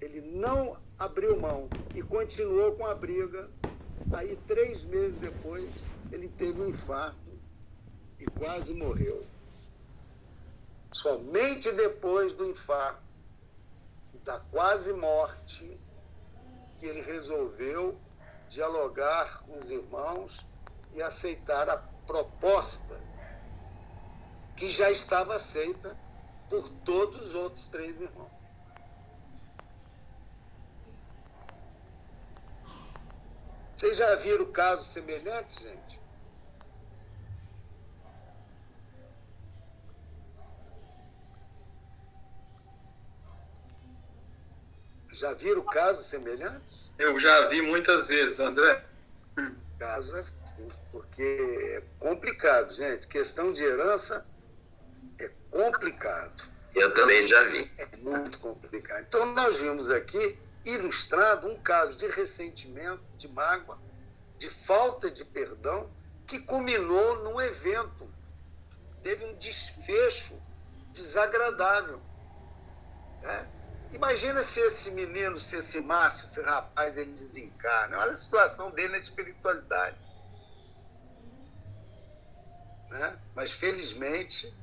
[0.00, 3.50] Ele não abriu mão e continuou com a briga.
[4.12, 5.70] Aí, três meses depois,
[6.10, 7.38] ele teve um infarto
[8.18, 9.26] e quase morreu.
[10.92, 13.02] Somente depois do infarto
[14.24, 15.78] da quase morte,
[16.78, 17.98] que ele resolveu
[18.48, 20.44] dialogar com os irmãos
[20.94, 23.05] e aceitar a proposta
[24.56, 25.96] que já estava aceita
[26.48, 28.30] por todos os outros três irmãos.
[33.76, 36.00] Vocês já viram casos semelhantes, gente?
[45.12, 46.92] Já viram casos semelhantes?
[46.98, 48.82] Eu já vi muitas vezes, André.
[49.78, 53.06] Casos assim, porque é complicado, gente.
[53.06, 54.26] Questão de herança
[55.56, 56.50] complicado.
[56.74, 57.70] Eu também já vi.
[57.78, 59.04] É muito complicado.
[59.08, 63.78] Então, nós vimos aqui ilustrado um caso de ressentimento, de mágoa,
[64.36, 65.90] de falta de perdão,
[66.26, 68.12] que culminou num evento.
[69.02, 70.42] Teve um desfecho
[70.92, 72.00] desagradável.
[73.22, 73.48] Né?
[73.92, 77.98] Imagina se esse menino, se esse macho, esse rapaz, ele desencarna.
[77.98, 79.96] Olha a situação dele na espiritualidade.
[82.90, 83.18] Né?
[83.34, 84.54] Mas, felizmente,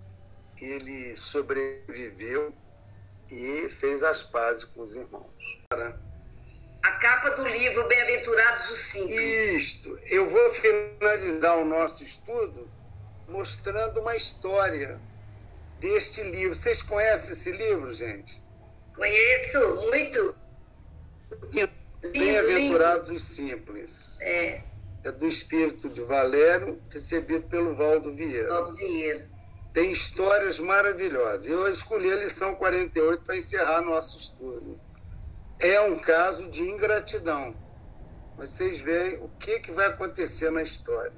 [0.63, 2.53] ele sobreviveu
[3.29, 5.61] e fez as pazes com os irmãos.
[6.83, 9.17] A capa do livro Bem-aventurados os Simples.
[9.53, 9.99] Isto.
[10.05, 12.69] Eu vou finalizar o nosso estudo
[13.27, 14.99] mostrando uma história
[15.79, 16.55] deste livro.
[16.55, 18.43] Vocês conhecem esse livro, gente?
[18.95, 20.35] Conheço muito.
[22.11, 24.21] Bem-aventurados os simples.
[24.21, 24.61] É.
[25.03, 28.47] É do espírito de Valério, recebido pelo Valdo Vieira.
[28.49, 29.32] Valdo Vieira.
[29.73, 31.47] Tem histórias maravilhosas.
[31.47, 34.79] Eu escolhi a lição 48 para encerrar nosso estudo.
[35.59, 37.55] É um caso de ingratidão.
[38.37, 41.13] Vocês veem o que, que vai acontecer na história.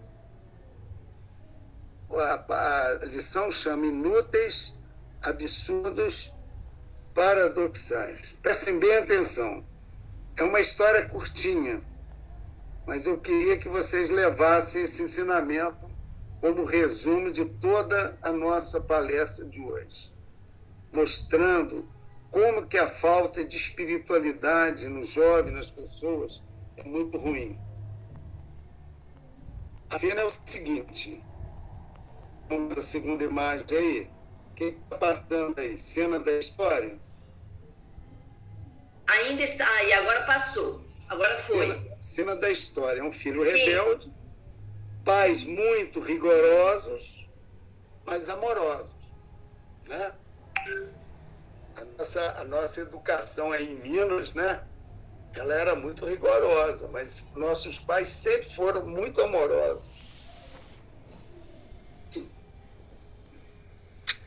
[2.09, 4.79] A, a lição chama inúteis,
[5.21, 6.33] absurdos,
[7.13, 8.37] paradoxais.
[8.41, 9.65] Prestem bem atenção.
[10.37, 11.81] É uma história curtinha,
[12.85, 15.84] mas eu queria que vocês levassem esse ensinamento
[16.41, 20.13] como resumo de toda a nossa palestra de hoje,
[20.93, 21.89] mostrando
[22.29, 26.43] como que a falta de espiritualidade no jovem, nas pessoas,
[26.77, 27.57] é muito ruim.
[29.89, 31.23] A cena é o seguinte,
[32.75, 34.11] a segunda imagem aí,
[34.51, 35.77] o que está passando aí?
[35.77, 36.99] Cena da história?
[39.07, 41.67] Ainda está, e agora passou, agora foi.
[41.67, 43.51] Cena, cena da história, é um filho Sim.
[43.51, 44.13] rebelde,
[45.05, 47.29] pais muito rigorosos,
[48.03, 48.95] mas amorosos.
[49.87, 50.13] Né?
[51.75, 54.63] A, nossa, a nossa educação aí em Minas, né?
[55.35, 59.87] ela era muito rigorosa, mas nossos pais sempre foram muito amorosos.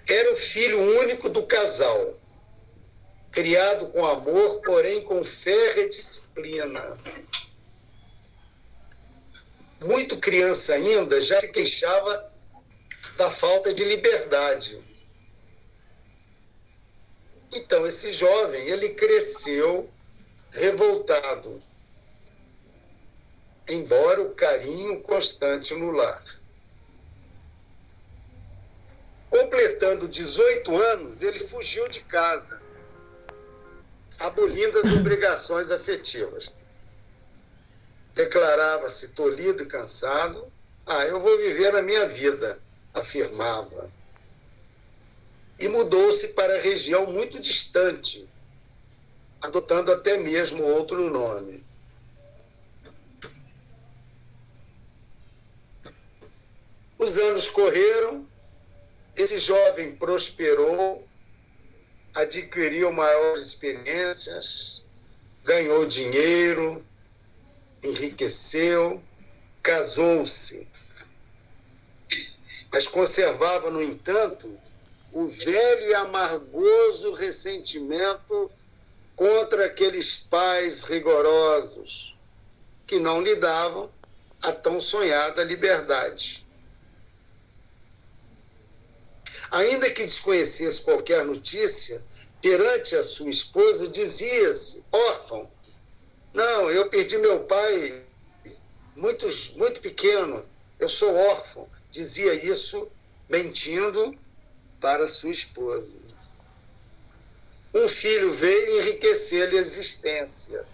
[0.08, 2.14] Era o filho único do casal,
[3.30, 6.96] criado com amor, porém com fé e disciplina
[9.84, 12.32] muito criança ainda, já se queixava
[13.16, 14.82] da falta de liberdade.
[17.52, 19.90] Então, esse jovem, ele cresceu
[20.50, 21.62] revoltado,
[23.68, 26.24] embora o carinho constante no lar.
[29.30, 32.60] Completando 18 anos, ele fugiu de casa,
[34.18, 36.52] abolindo as obrigações afetivas
[38.18, 40.52] declarava-se tolhido e cansado.
[40.84, 42.58] Ah, eu vou viver a minha vida,
[42.92, 43.88] afirmava.
[45.60, 48.28] E mudou-se para região muito distante,
[49.40, 51.64] adotando até mesmo outro nome.
[56.98, 58.26] Os anos correram,
[59.14, 61.06] esse jovem prosperou,
[62.12, 64.84] adquiriu maiores experiências,
[65.44, 66.84] ganhou dinheiro,
[67.82, 69.02] enriqueceu,
[69.62, 70.66] casou-se.
[72.72, 74.58] Mas conservava, no entanto,
[75.12, 78.50] o velho e amargoso ressentimento
[79.16, 82.16] contra aqueles pais rigorosos
[82.86, 83.90] que não lhe davam
[84.42, 86.46] a tão sonhada liberdade.
[89.50, 92.04] Ainda que desconhecesse qualquer notícia,
[92.40, 95.50] perante a sua esposa dizia-se órfão
[96.32, 98.02] não, eu perdi meu pai
[98.94, 99.26] muito,
[99.56, 100.44] muito pequeno.
[100.78, 101.68] Eu sou órfão.
[101.90, 102.90] Dizia isso
[103.28, 104.16] mentindo
[104.80, 106.00] para sua esposa.
[107.74, 110.64] Um filho veio enriquecer-lhe a existência.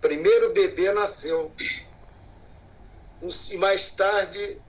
[0.00, 1.52] Primeiro bebê nasceu.
[3.50, 4.60] E mais tarde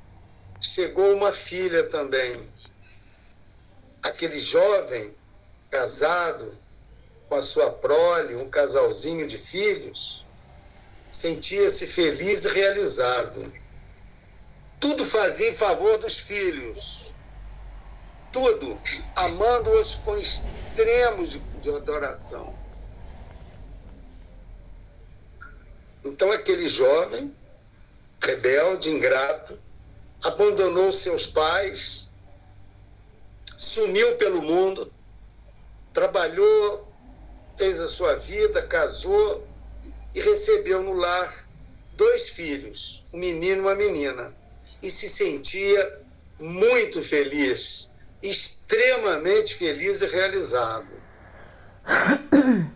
[0.62, 2.52] chegou uma filha também.
[4.02, 5.16] Aquele jovem
[5.72, 6.58] casado
[7.28, 10.26] com a sua prole, um casalzinho de filhos,
[11.10, 13.54] sentia-se feliz e realizado.
[14.80, 17.12] Tudo fazia em favor dos filhos.
[18.32, 18.80] Tudo,
[19.16, 22.54] amando-os com extremos de adoração.
[26.04, 27.34] Então, aquele jovem,
[28.22, 29.58] rebelde, ingrato,
[30.24, 32.12] abandonou seus pais,
[33.58, 34.92] sumiu pelo mundo,
[35.94, 36.83] trabalhou
[37.56, 39.48] fez a sua vida, casou
[40.14, 41.48] e recebeu no lar
[41.96, 44.36] dois filhos, um menino e uma menina,
[44.82, 46.02] e se sentia
[46.40, 47.90] muito feliz,
[48.22, 50.92] extremamente feliz e realizado.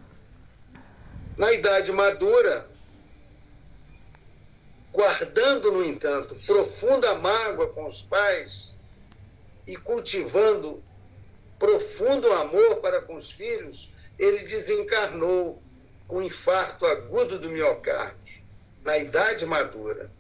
[1.38, 2.68] Na idade madura,
[4.92, 8.76] guardando, no entanto, profunda mágoa com os pais
[9.68, 10.84] e cultivando
[11.60, 15.62] profundo amor para com os filhos, ele desencarnou
[16.08, 18.44] com infarto agudo do miocárdio,
[18.84, 20.12] na idade madura.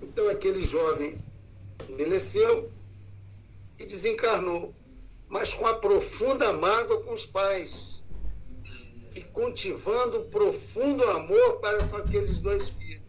[0.00, 1.18] Então aquele jovem
[1.88, 2.70] envelheceu
[3.78, 4.74] e desencarnou,
[5.28, 8.02] mas com a profunda mágoa com os pais
[9.14, 13.03] e cultivando um profundo amor para com aqueles dois filhos.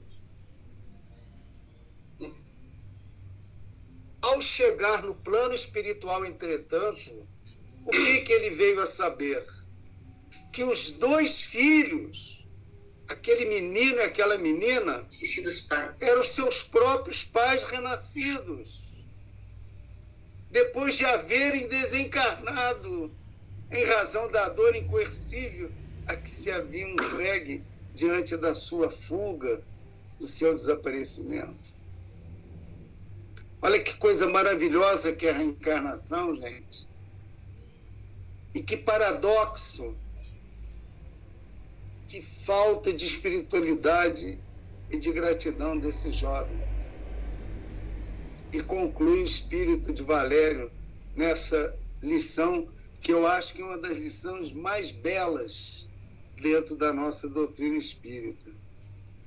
[4.26, 7.28] Ao chegar no plano espiritual, entretanto,
[7.86, 9.46] o que, que ele veio a saber?
[10.52, 12.44] Que os dois filhos,
[13.08, 15.08] aquele menino e aquela menina,
[16.00, 18.90] eram seus próprios pais renascidos.
[20.50, 23.16] Depois de haverem desencarnado
[23.72, 25.72] em razão da dor incoercível
[26.08, 27.62] a que se haviam entregue
[27.94, 29.62] diante da sua fuga,
[30.20, 31.76] do seu desaparecimento.
[33.62, 36.88] Olha que coisa maravilhosa que é a reencarnação, gente.
[38.54, 39.96] E que paradoxo,
[42.08, 44.40] que falta de espiritualidade
[44.90, 46.58] e de gratidão desse jovem.
[48.54, 50.72] E conclui o espírito de Valério
[51.16, 52.68] nessa lição,
[53.02, 55.90] que eu acho que é uma das lições mais belas
[56.36, 58.52] dentro da nossa doutrina espírita.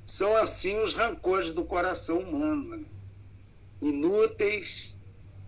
[0.06, 2.84] São assim os rancores do coração humano, né?
[3.80, 4.98] Inúteis,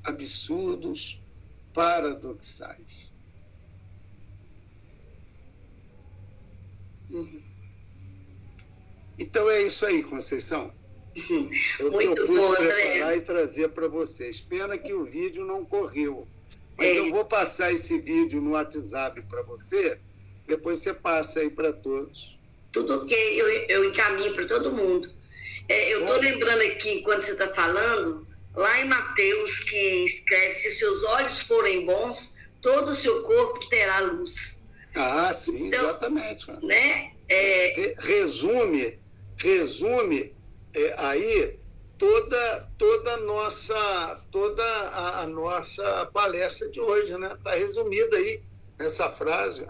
[0.04, 1.22] absurdos,
[1.72, 3.10] paradoxais.
[7.10, 7.42] Uhum.
[9.18, 10.72] Então é isso aí, Conceição.
[11.78, 14.40] Eu, Muito eu pude bom, preparar e trazer para vocês.
[14.40, 16.26] Pena que o vídeo não correu.
[16.76, 16.98] Mas é.
[16.98, 19.98] eu vou passar esse vídeo no WhatsApp para você,
[20.46, 22.38] depois você passa aí para todos.
[22.72, 25.10] Tudo ok, eu, eu encaminho para todo mundo.
[25.70, 28.26] É, eu estou lembrando aqui, enquanto você está falando,
[28.56, 34.00] lá em Mateus, que escreve: se seus olhos forem bons, todo o seu corpo terá
[34.00, 34.66] luz.
[34.96, 36.50] Ah, sim, então, exatamente.
[36.60, 37.12] Né?
[37.28, 37.94] É...
[38.00, 38.98] Resume,
[39.36, 40.34] resume
[40.74, 41.60] é, aí
[41.96, 47.32] toda toda nossa toda a, a, nossa palestra de hoje, né?
[47.34, 48.42] Está resumida aí
[48.76, 49.68] nessa frase.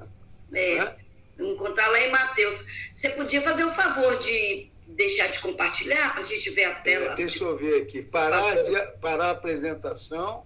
[0.55, 0.77] É.
[0.77, 0.97] Né?
[1.36, 2.64] Vamos contar lá em Mateus.
[2.94, 7.12] Você podia fazer o favor de deixar de compartilhar para a gente ver a tela?
[7.12, 8.03] É, deixa eu ver aqui.
[8.03, 10.45] Parar, de, parar a apresentação.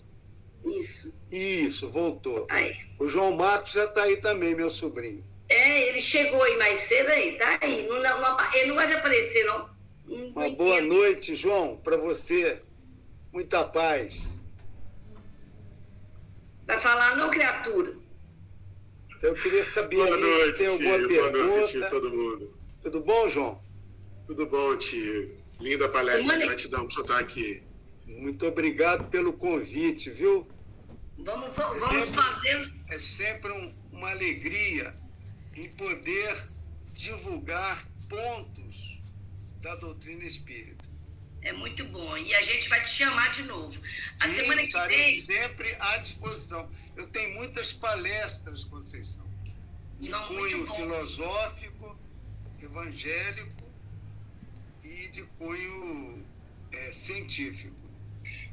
[0.65, 1.15] Isso.
[1.31, 2.47] Isso, voltou.
[2.51, 2.77] Aí.
[2.99, 5.25] O João Marcos já está aí também, meu sobrinho.
[5.49, 7.87] É, ele chegou aí mais cedo aí, tá aí.
[7.87, 9.69] Não, não, ele não vai aparecer, não.
[10.07, 12.63] não Uma boa noite, João, para você.
[13.33, 14.45] Muita paz.
[16.67, 17.95] Vai falar, não, criatura?
[19.17, 21.33] Então, eu queria saber boa noite, se tem alguma pergunta.
[21.33, 22.59] Boa noite, todo mundo.
[22.83, 23.61] Tudo bom, João?
[24.27, 25.39] Tudo bom, tio.
[25.61, 27.63] Linda palestra, gratidão por estar aqui.
[28.07, 30.49] Muito obrigado pelo convite, viu?
[31.19, 32.75] Vamos, vamos é sempre, fazer.
[32.91, 34.93] É sempre um, uma alegria
[35.55, 36.37] em poder
[36.95, 38.99] divulgar pontos
[39.61, 40.85] da doutrina espírita.
[41.43, 42.17] É muito bom.
[42.17, 43.79] E a gente vai te chamar de novo.
[44.23, 45.21] A Sim, semana estarei que vem...
[45.21, 46.69] sempre à disposição.
[46.97, 49.27] Eu tenho muitas palestras, Conceição,
[50.01, 51.99] de Não, cunho filosófico,
[52.63, 53.64] evangélico
[54.85, 56.25] e de cunho
[56.73, 57.75] é, científico.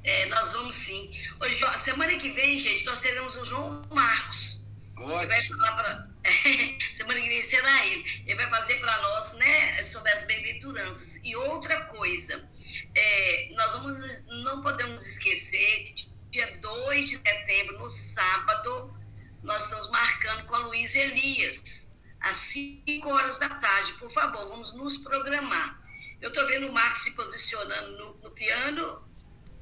[0.04, 1.12] É, nós vamos sim.
[1.40, 4.66] Hoje, semana que vem, gente, nós teremos o João Marcos.
[4.98, 5.58] Ótimo.
[5.58, 6.08] Pra...
[6.94, 8.24] semana que vem será ele.
[8.26, 11.20] Ele vai fazer para nós, né, sobre as bem-aventuranças.
[11.24, 12.50] E outra coisa,
[12.96, 18.96] é, nós vamos, não podemos esquecer que dia 2 de setembro, no sábado,
[19.44, 21.92] nós estamos marcando com a Luísa Elias,
[22.22, 23.94] às 5 horas da tarde.
[23.94, 25.80] Por favor, vamos nos programar.
[26.22, 29.12] Eu estou vendo o Marcos se posicionando no, no piano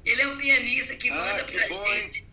[0.04, 2.28] ele é um pianista que ah, manda que pra bom, gente hein?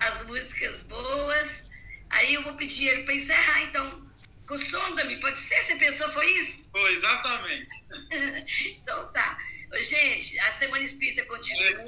[0.00, 1.68] as músicas boas.
[2.10, 4.08] Aí eu vou pedir ele para encerrar, então.
[4.46, 5.62] Com Sonda-me, pode ser?
[5.62, 6.70] Você pensou foi isso?
[6.70, 7.70] Foi, exatamente.
[8.80, 9.38] então tá.
[9.82, 11.84] Gente, a Semana Espírita continua.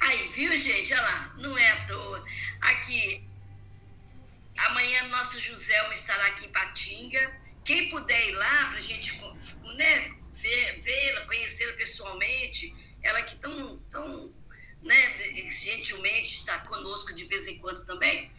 [0.00, 0.92] Aí, viu, gente?
[0.92, 2.24] Olha lá, não é à toa.
[2.60, 3.24] Aqui,
[4.58, 7.34] amanhã nosso José estará aqui em Patinga.
[7.64, 9.20] Quem puder ir lá para a gente
[9.74, 10.17] né,
[10.82, 14.32] vê-la, conhecê-la pessoalmente, ela que tão, tão
[14.82, 18.30] né, gentilmente está conosco de vez em quando também,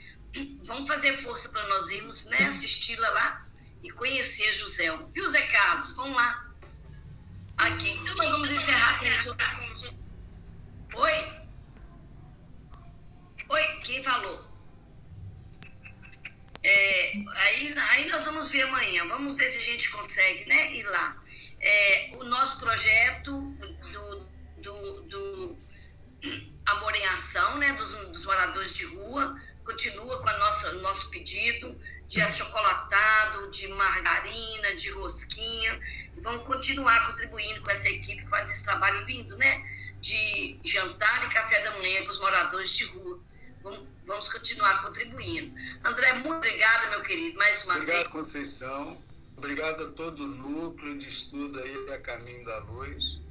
[0.64, 3.48] vamos fazer força para nós irmos né, assisti-la lá
[3.84, 4.86] e conhecer José.
[5.14, 5.96] Viu, Zé Carlos?
[5.96, 6.50] Vamos lá.
[7.58, 7.90] Aqui.
[7.90, 9.06] Então nós vamos encerrar com
[10.96, 11.40] Oi?
[13.50, 14.48] Oi, quem falou?
[16.62, 20.84] É, aí, aí nós vamos ver amanhã, vamos ver se a gente consegue né, ir
[20.84, 21.19] lá.
[21.62, 23.42] É, o nosso projeto
[23.92, 24.26] do,
[24.62, 25.58] do, do
[26.66, 30.30] Amor em Ação, né, dos, dos moradores de rua, continua com
[30.78, 35.80] o nosso pedido de achocolatado, de margarina, de rosquinha.
[36.18, 39.64] Vamos continuar contribuindo com essa equipe que faz esse trabalho lindo, né?
[40.02, 43.20] De jantar e café da manhã para os moradores de rua.
[43.62, 45.54] Vamos, vamos continuar contribuindo.
[45.84, 48.08] André, muito obrigada, meu querido, mais uma Obrigado, vez.
[48.08, 49.09] Obrigado, Conceição.
[49.40, 53.22] Obrigado a todo o núcleo de estudo aí a Caminho da Luz.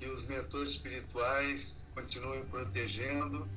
[0.00, 3.48] E os mentores espirituais continuem protegendo,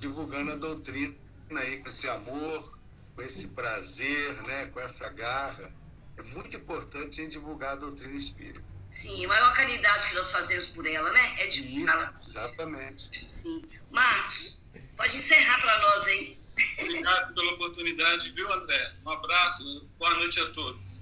[0.00, 1.14] divulgando a doutrina
[1.50, 2.76] aí com esse amor,
[3.14, 5.72] com esse prazer, né, com essa garra.
[6.16, 8.74] É muito importante a gente divulgar a doutrina espírita.
[8.90, 11.40] Sim, a maior caridade que nós fazemos por ela, né?
[11.40, 12.18] É divulgar.
[12.20, 13.28] Exatamente.
[13.30, 13.62] Sim.
[13.92, 14.60] Marcos,
[14.96, 16.36] pode encerrar para nós aí.
[16.80, 18.92] Obrigado pela oportunidade, viu, André?
[19.06, 20.97] Um abraço, boa noite a todos.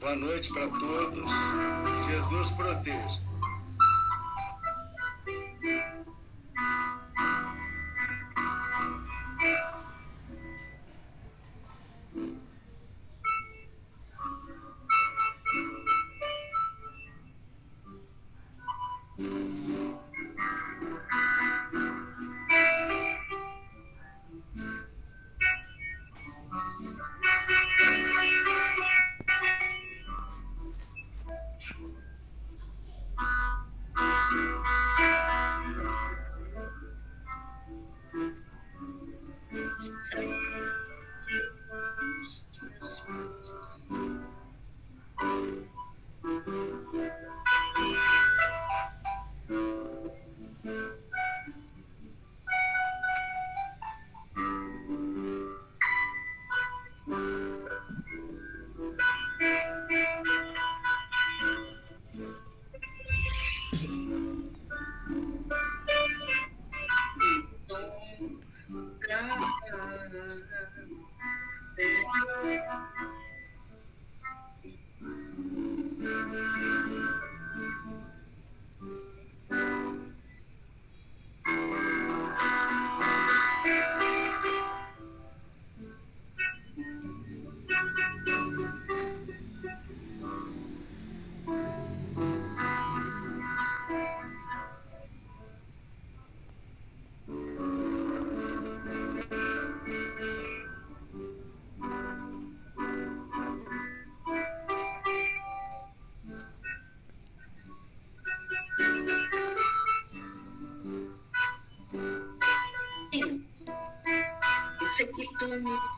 [0.00, 1.30] Boa noite para todos.
[2.06, 3.33] Jesus proteja.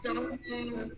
[0.00, 0.95] Sei